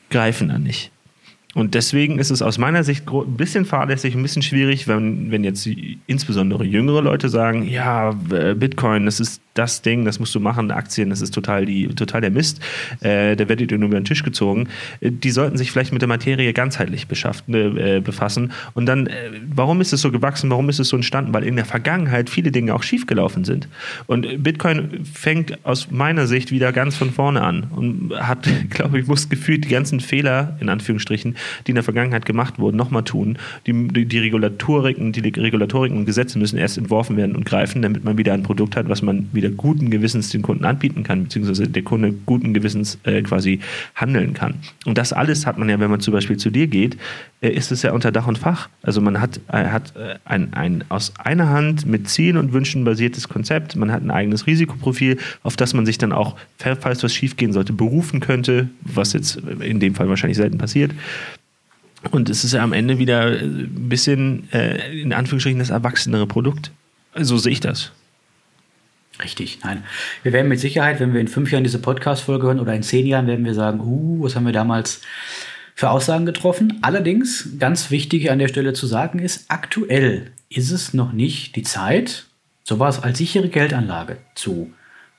greifen 0.10 0.50
da 0.50 0.58
nicht. 0.58 0.92
Und 1.56 1.74
deswegen 1.74 2.20
ist 2.20 2.30
es 2.30 2.44
aus 2.44 2.60
meiner 2.60 2.84
Sicht 2.84 3.08
ein 3.08 3.36
bisschen 3.36 3.66
fahrlässig, 3.66 4.14
ein 4.14 4.22
bisschen 4.22 4.44
schwierig, 4.44 4.88
wenn, 4.88 5.32
wenn 5.32 5.44
jetzt 5.44 5.68
insbesondere 6.06 6.64
jüngere 6.64 7.02
Leute 7.02 7.28
sagen, 7.28 7.68
ja, 7.68 8.12
Bitcoin, 8.12 9.06
das 9.06 9.20
ist 9.20 9.42
das 9.56 9.82
Ding, 9.82 10.06
das 10.06 10.20
musst 10.20 10.34
du 10.34 10.40
machen, 10.40 10.72
Aktien, 10.72 11.10
das 11.10 11.22
ist 11.22 11.34
total, 11.34 11.66
die, 11.66 11.88
total 11.88 12.22
der 12.22 12.32
Mist, 12.32 12.62
äh, 13.02 13.36
der 13.36 13.50
werdet 13.50 13.72
ihr 13.72 13.78
nur 13.78 13.90
über 13.90 14.00
den 14.00 14.06
Tisch 14.06 14.24
gezogen. 14.24 14.70
Äh, 15.02 15.12
Die 15.12 15.32
sollten 15.32 15.58
sich 15.58 15.72
vielleicht 15.72 15.92
mit 15.92 16.02
der 16.02 16.08
Materie 16.08 16.54
ganzheitlich 16.54 17.08
beschaff, 17.08 17.44
äh, 17.50 18.00
befassen. 18.00 18.54
Und 18.74 18.86
dann, 18.86 19.08
äh, 19.08 19.32
warum 19.54 19.82
ist 19.82 19.92
es 19.92 20.02
so 20.02 20.12
gewachsen, 20.12 20.50
warum 20.50 20.70
ist 20.70 20.80
es 20.80 20.90
so 20.90 20.96
entstanden? 20.96 21.34
Weil 21.34 21.44
in 21.44 21.56
der 21.56 21.66
Vergangenheit 21.66 22.30
viele 22.30 22.52
Dinge 22.52 22.74
auch 22.74 22.84
schiefgelaufen 22.84 23.44
sind. 23.44 23.68
Und 24.08 24.44
Bitcoin 24.44 25.04
fängt 25.04 25.66
aus 25.66 25.92
meiner 25.92 26.28
Sicht 26.28 26.52
wieder 26.52 26.72
ganz 26.72 26.96
von 26.96 27.12
vorne 27.12 27.42
an 27.42 27.68
und 27.76 28.14
hat, 28.16 28.48
glaube 28.70 29.00
ich, 29.00 29.08
muss 29.08 29.30
gefühlt 29.30 29.66
die 29.66 29.70
ganzen 29.70 30.00
Fehler, 30.00 30.58
in 30.62 30.70
Anführungsstrichen, 30.70 31.36
die 31.66 31.72
in 31.72 31.76
der 31.76 31.84
Vergangenheit 31.84 32.26
gemacht 32.26 32.60
wurden, 32.60 32.78
nochmal 32.78 33.04
tun. 33.04 33.38
Die, 33.68 33.88
die, 33.90 34.06
die 34.06 34.20
Regulatoriken, 34.20 35.12
die 35.12 35.22
Regulatoriken 35.22 35.98
und 35.98 36.06
Gesetze 36.06 36.40
müssen 36.40 36.58
erst 36.58 36.78
entworfen 36.78 37.18
werden 37.18 37.36
und 37.36 37.46
greifen, 37.46 37.82
damit 37.82 38.04
man 38.04 38.18
wieder 38.18 38.34
ein 38.34 38.44
Produkt 38.44 38.76
hat, 38.76 38.90
was 38.90 39.02
man 39.02 39.30
wieder 39.34 39.50
guten 39.50 39.90
Gewissens 39.90 40.30
den 40.30 40.42
Kunden 40.42 40.66
anbieten 40.66 41.04
kann, 41.04 41.24
beziehungsweise 41.24 41.68
der 41.68 41.84
Kunde 41.84 42.14
guten 42.26 42.54
Gewissens 42.54 43.00
äh, 43.04 43.22
quasi 43.22 43.60
handeln 43.96 44.34
kann. 44.34 44.56
Und 44.86 44.98
das 44.98 45.14
alles 45.14 45.46
hat 45.46 45.58
man 45.58 45.70
ja, 45.70 45.80
wenn 45.80 45.92
man 45.92 46.00
zum 46.00 46.14
Beispiel 46.14 46.38
zu 46.38 46.50
dir 46.50 46.68
geht, 46.68 46.98
äh, 47.42 47.50
ist 47.50 47.72
es 47.72 47.82
ja 47.84 47.92
unter 47.92 48.12
Dach 48.12 48.28
und 48.28 48.38
Fach. 48.38 48.70
Also 48.82 49.02
man 49.02 49.22
hat, 49.22 49.40
äh, 49.52 49.66
hat 49.66 49.96
äh, 49.96 50.16
ein, 50.26 50.54
ein 50.54 50.84
aus 50.90 51.14
einer 51.18 51.50
Hand 51.50 51.86
mit 51.86 52.10
Zielen 52.10 52.38
und 52.38 52.54
Wünschen 52.54 52.84
basiertes 52.84 53.30
Konzept, 53.30 53.76
man 53.76 53.92
hat 53.92 54.02
ein 54.02 54.12
eigenes 54.12 54.48
Risikoprofil, 54.48 55.18
auf 55.44 55.56
das 55.56 55.74
man 55.74 55.86
sich 55.86 55.98
dann 55.98 56.12
auch, 56.12 56.36
falls 56.58 57.04
was 57.04 57.14
schiefgehen 57.14 57.54
sollte, 57.54 57.74
berufen 57.74 58.20
könnte, 58.20 58.70
was 58.82 59.14
jetzt 59.14 59.38
in 59.60 59.80
dem 59.80 59.96
Fall 59.96 60.10
wahrscheinlich 60.10 60.38
selten 60.38 60.58
passiert. 60.58 60.92
Und 62.12 62.30
es 62.30 62.44
ist 62.44 62.54
ja 62.54 62.64
am 62.64 62.74
Ende 62.74 62.98
wieder 62.98 63.32
äh, 63.32 63.44
ein 63.44 63.90
bisschen, 63.90 64.52
äh, 64.52 65.02
in 65.02 65.14
Anführungsstrichen, 65.14 65.60
das 65.60 65.70
erwachsenere 65.70 66.28
Produkt. 66.28 66.72
So 67.16 67.38
sehe 67.38 67.52
ich 67.52 67.60
das. 67.60 67.92
Richtig, 69.22 69.60
nein. 69.64 69.84
Wir 70.24 70.32
werden 70.32 70.48
mit 70.48 70.60
Sicherheit, 70.60 71.00
wenn 71.00 71.14
wir 71.14 71.20
in 71.20 71.28
fünf 71.28 71.52
Jahren 71.52 71.64
diese 71.64 71.80
Podcast-Folge 71.80 72.48
hören 72.48 72.60
oder 72.60 72.74
in 72.74 72.84
zehn 72.84 73.06
Jahren, 73.06 73.28
werden 73.28 73.44
wir 73.44 73.54
sagen, 73.54 73.82
uh, 73.82 74.24
was 74.24 74.36
haben 74.36 74.46
wir 74.46 74.54
damals 74.54 75.02
für 75.76 75.90
Aussagen 75.90 76.26
getroffen. 76.26 76.80
Allerdings, 76.82 77.58
ganz 77.60 77.92
wichtig 77.92 78.32
an 78.32 78.40
der 78.40 78.48
Stelle 78.48 78.74
zu 78.74 78.88
sagen 78.88 79.20
ist, 79.20 79.46
aktuell 79.50 80.32
ist 80.50 80.72
es 80.72 80.94
noch 80.94 81.12
nicht 81.12 81.56
die 81.56 81.64
Zeit, 81.64 82.26
sowas 82.64 83.04
als 83.04 83.18
sichere 83.18 83.50
Geldanlage 83.50 84.18
zu, 84.36 84.74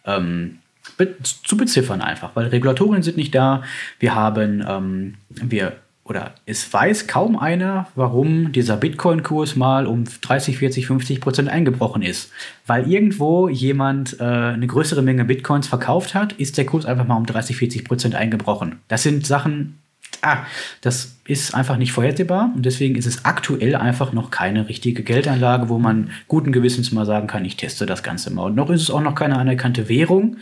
ähm, 0.06 0.58
be 0.96 1.16
zu 1.22 1.56
beziffern 1.56 2.00
einfach, 2.00 2.30
weil 2.34 2.46
Regulatorien 2.46 3.02
sind 3.02 3.16
nicht 3.16 3.34
da. 3.34 3.62
Wir 3.98 4.14
haben, 4.14 4.64
ähm, 4.66 5.14
wir 5.28 5.76
oder 6.10 6.34
es 6.44 6.70
weiß 6.72 7.06
kaum 7.06 7.38
einer, 7.38 7.86
warum 7.94 8.50
dieser 8.50 8.76
Bitcoin-Kurs 8.76 9.54
mal 9.54 9.86
um 9.86 10.04
30, 10.20 10.58
40, 10.58 10.88
50 10.88 11.20
Prozent 11.20 11.48
eingebrochen 11.48 12.02
ist. 12.02 12.32
Weil 12.66 12.90
irgendwo 12.90 13.48
jemand 13.48 14.18
äh, 14.18 14.24
eine 14.24 14.66
größere 14.66 15.02
Menge 15.02 15.24
Bitcoins 15.24 15.68
verkauft 15.68 16.16
hat, 16.16 16.32
ist 16.32 16.58
der 16.58 16.66
Kurs 16.66 16.84
einfach 16.84 17.06
mal 17.06 17.16
um 17.16 17.26
30, 17.26 17.56
40 17.56 17.84
Prozent 17.84 18.14
eingebrochen. 18.16 18.80
Das 18.88 19.04
sind 19.04 19.24
Sachen, 19.24 19.78
ah, 20.22 20.44
das 20.80 21.16
ist 21.24 21.54
einfach 21.54 21.76
nicht 21.76 21.92
vorhersehbar 21.92 22.52
und 22.54 22.66
deswegen 22.66 22.96
ist 22.96 23.06
es 23.06 23.24
aktuell 23.24 23.76
einfach 23.76 24.12
noch 24.12 24.30
keine 24.30 24.68
richtige 24.68 25.02
Geldanlage, 25.02 25.68
wo 25.68 25.78
man 25.78 26.10
guten 26.28 26.50
Gewissens 26.50 26.92
mal 26.92 27.06
sagen 27.06 27.26
kann, 27.26 27.44
ich 27.44 27.56
teste 27.56 27.86
das 27.86 28.02
Ganze 28.02 28.30
mal. 28.30 28.46
Und 28.46 28.56
noch 28.56 28.70
ist 28.70 28.82
es 28.82 28.90
auch 28.90 29.00
noch 29.00 29.14
keine 29.14 29.36
anerkannte 29.36 29.88
Währung, 29.88 30.38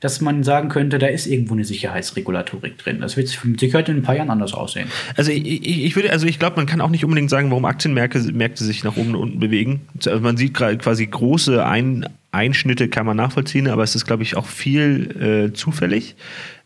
dass 0.00 0.20
man 0.20 0.42
sagen 0.42 0.68
könnte, 0.68 0.98
da 0.98 1.06
ist 1.06 1.26
irgendwo 1.26 1.54
eine 1.54 1.64
Sicherheitsregulatorik 1.64 2.76
drin. 2.78 3.00
Das 3.00 3.16
wird 3.16 3.38
mit 3.44 3.60
Sicherheit 3.60 3.88
in 3.88 3.98
ein 3.98 4.02
paar 4.02 4.16
Jahren 4.16 4.30
anders 4.30 4.52
aussehen. 4.52 4.88
Also 5.16 5.30
ich, 5.30 5.64
ich 5.64 5.94
würde, 5.94 6.10
also 6.10 6.26
ich 6.26 6.40
glaube, 6.40 6.56
man 6.56 6.66
kann 6.66 6.80
auch 6.80 6.90
nicht 6.90 7.04
unbedingt 7.04 7.30
sagen, 7.30 7.50
warum 7.50 7.64
Aktienmärkte 7.64 8.32
Märkte 8.32 8.64
sich 8.64 8.82
nach 8.82 8.96
oben 8.96 9.14
und 9.14 9.22
unten 9.22 9.38
bewegen. 9.38 9.82
Also 10.04 10.20
man 10.20 10.36
sieht 10.36 10.54
quasi 10.54 11.06
große 11.06 11.64
Ein 11.64 12.08
Einschnitte 12.32 12.88
kann 12.88 13.06
man 13.06 13.16
nachvollziehen, 13.16 13.68
aber 13.68 13.84
es 13.84 13.94
ist, 13.94 14.06
glaube 14.06 14.22
ich, 14.22 14.36
auch 14.36 14.46
viel 14.46 15.50
äh, 15.50 15.52
zufällig 15.52 16.16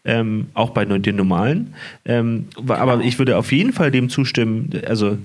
ähm, 0.06 0.46
auch 0.54 0.70
bei 0.70 0.84
den 0.84 1.16
normalen. 1.16 1.74
Ähm, 2.04 2.46
aber 2.66 3.00
ich 3.00 3.18
würde 3.18 3.36
auf 3.36 3.52
jeden 3.52 3.72
Fall 3.72 3.90
dem 3.90 4.08
zustimmen, 4.08 4.70
also 4.86 5.18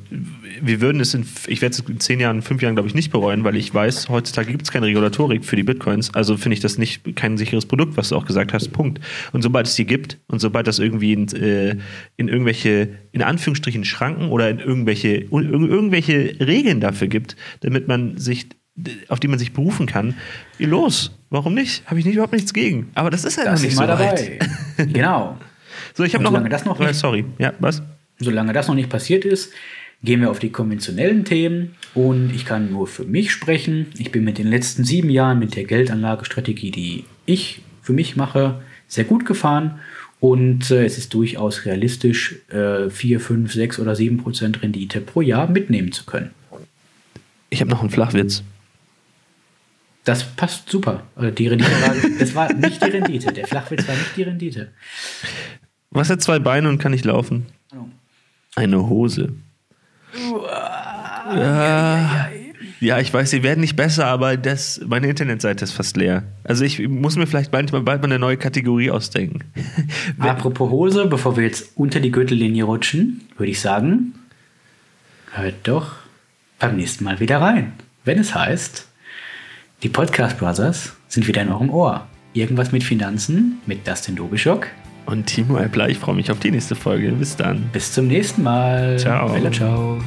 wir 0.62 0.82
würden 0.82 1.00
es 1.00 1.14
in, 1.14 1.26
ich 1.48 1.62
werde 1.62 1.74
es 1.74 1.80
in 1.80 2.00
zehn 2.00 2.20
Jahren, 2.20 2.42
fünf 2.42 2.62
Jahren, 2.62 2.76
glaube 2.76 2.90
ich, 2.90 2.96
nicht 2.96 3.12
bereuen, 3.12 3.44
weil 3.44 3.56
ich 3.56 3.74
weiß, 3.74 4.10
heutzutage 4.10 4.52
gibt 4.52 4.64
es 4.64 4.72
keine 4.72 4.88
Regulatorik 4.88 5.46
für 5.46 5.56
die 5.56 5.64
Bitcoins. 5.64 6.14
Also 6.14 6.36
finde 6.36 6.56
ich 6.56 6.60
das 6.60 6.80
nicht 6.80 7.16
kein 7.16 7.38
sicheres 7.38 7.68
Produkt, 7.68 7.96
was 7.96 8.10
du 8.10 8.16
auch 8.16 8.26
gesagt 8.26 8.54
hast. 8.54 8.70
Punkt. 8.74 9.00
Und 9.32 9.44
sobald 9.44 9.68
es 9.68 9.76
die 9.76 9.86
gibt 9.86 10.18
und 10.28 10.40
sobald 10.40 10.66
das 10.66 10.80
irgendwie 10.80 11.14
in, 11.14 11.28
äh, 11.30 11.78
in 12.18 12.28
irgendwelche, 12.28 12.90
in 13.12 13.22
Anführungsstrichen, 13.22 13.86
Schranken 13.86 14.30
oder 14.30 14.50
in 14.50 14.60
irgendwelche, 14.60 15.26
irgendwelche 15.32 16.36
Regeln 16.40 16.82
dafür 16.82 17.08
gibt, 17.08 17.36
damit 17.62 17.88
man 17.88 18.18
sich 18.18 18.48
auf 19.08 19.20
die 19.20 19.28
man 19.28 19.40
sich 19.40 19.54
berufen 19.54 19.86
kann, 19.86 20.16
los. 20.60 21.12
Warum 21.30 21.54
nicht? 21.54 21.84
Habe 21.86 22.00
ich 22.00 22.06
nicht, 22.06 22.16
überhaupt 22.16 22.34
nichts 22.34 22.54
gegen. 22.54 22.92
Aber 22.94 23.10
das 23.10 23.24
ist 23.24 23.38
halt 23.38 23.48
das 23.48 23.62
noch 23.62 23.66
nicht 23.68 23.78
so 23.78 23.86
dabei. 23.86 24.40
Weit. 24.78 24.94
genau. 24.94 25.38
So, 25.94 26.04
ich 26.04 26.14
habe 26.14 26.24
noch, 26.24 26.32
solange 26.32 26.50
das 26.50 26.64
noch 26.64 26.80
nicht, 26.80 26.96
sorry, 26.96 27.26
ja, 27.38 27.54
was? 27.60 27.82
Solange 28.18 28.54
das 28.54 28.68
noch 28.68 28.76
nicht 28.76 28.90
passiert 28.90 29.26
ist, 29.26 29.52
gehen 30.04 30.22
wir 30.22 30.32
auf 30.32 30.40
die 30.40 30.50
konventionellen 30.50 31.26
Themen 31.26 31.76
und 31.94 32.32
ich 32.34 32.46
kann 32.46 32.72
nur 32.72 32.88
für 32.88 33.04
mich 33.04 33.32
sprechen. 33.32 33.88
Ich 33.98 34.12
bin 34.12 34.24
mit 34.24 34.38
den 34.38 34.48
letzten 34.48 34.84
sieben 34.84 35.10
Jahren 35.10 35.40
mit 35.40 35.56
der 35.56 35.66
Geldanlagestrategie, 35.66 36.72
die 36.72 37.06
ich 37.26 37.62
für 37.82 37.94
mich 37.94 38.16
mache, 38.16 38.62
sehr 38.88 39.04
gut 39.04 39.26
gefahren 39.26 39.80
und 40.20 40.70
äh, 40.72 40.86
es 40.86 40.98
ist 40.98 41.14
durchaus 41.14 41.66
realistisch, 41.66 42.36
äh, 42.50 42.90
4, 42.90 43.20
5, 43.20 43.52
6 43.52 43.80
oder 43.80 43.96
7 43.96 44.18
Prozent 44.18 44.62
Rendite 44.62 45.02
pro 45.02 45.22
Jahr 45.22 45.50
mitnehmen 45.50 45.92
zu 45.92 46.06
können. 46.06 46.32
Ich 47.50 47.60
habe 47.60 47.72
noch 47.72 47.82
einen 47.82 47.90
Flachwitz. 47.90 48.44
Das 50.04 50.24
passt 50.24 50.70
super. 50.70 51.04
Äh, 51.20 51.32
die 51.32 51.48
Rendite 51.48 51.72
war, 51.72 51.96
das 52.20 52.36
war 52.36 52.54
nicht 52.54 52.84
die 52.84 52.90
Rendite. 52.90 53.32
Der 53.34 53.48
Flachwitz 53.48 53.88
war 53.88 53.96
nicht 53.96 54.18
die 54.18 54.24
Rendite. 54.24 54.72
Was 55.92 56.10
hat 56.10 56.22
zwei 56.22 56.40
Beine 56.40 56.70
und 56.70 56.80
kann 56.80 56.92
nicht 56.92 57.06
laufen? 57.06 57.48
Eine 58.56 58.90
Hose. 58.90 59.34
Ja, 61.34 62.30
ja, 62.82 63.00
ich 63.00 63.14
weiß, 63.14 63.30
sie 63.30 63.44
werden 63.44 63.62
nicht 63.62 63.76
besser, 63.76 64.08
aber 64.08 64.38
das, 64.38 64.82
meine 64.86 65.08
Internetseite 65.08 65.64
ist 65.64 65.72
fast 65.72 65.96
leer. 65.98 66.24
Also 66.44 66.66
ich 66.66 66.80
muss 66.88 67.16
mir 67.16 67.28
vielleicht 67.28 67.52
bald, 67.52 67.72
bald 67.72 67.86
mal 67.86 68.04
eine 68.04 68.18
neue 68.18 68.38
Kategorie 68.38 68.90
ausdenken. 68.90 69.44
Apropos 70.18 70.72
Hose, 70.72 71.06
bevor 71.06 71.38
wir 71.38 71.44
jetzt 71.44 71.74
unter 71.76 72.00
die 72.00 72.10
Gürtellinie 72.10 72.64
rutschen, 72.64 73.22
würde 73.38 73.52
ich 73.52 73.62
sagen, 73.62 74.16
hört 75.32 75.56
doch 75.64 75.94
beim 76.58 76.76
nächsten 76.76 77.04
Mal 77.04 77.20
wieder 77.20 77.40
rein. 77.40 77.74
Wenn 78.04 78.18
es 78.18 78.34
heißt, 78.34 78.88
die 79.84 79.90
Podcast 79.90 80.38
Brothers 80.38 80.94
sind 81.08 81.28
wieder 81.28 81.42
in 81.42 81.50
eurem 81.50 81.70
Ohr. 81.70 82.08
Irgendwas 82.34 82.72
mit 82.72 82.84
Finanzen 82.84 83.60
mit 83.66 83.88
Dustin 83.88 84.16
Dobischok. 84.16 84.68
Und 85.08 85.26
Timo 85.26 85.58
Eppler, 85.58 85.90
ich 85.90 85.98
freue 85.98 86.16
mich 86.16 86.32
auf 86.32 86.40
die 86.40 86.52
nächste 86.52 86.76
Folge. 86.76 87.12
Bis 87.12 87.36
dann. 87.36 87.70
Bis 87.74 87.92
zum 87.92 88.08
nächsten 88.08 88.44
Mal. 88.44 88.98
Ciao. 89.00 89.32
Bella, 89.32 89.52
ciao. 89.52 90.00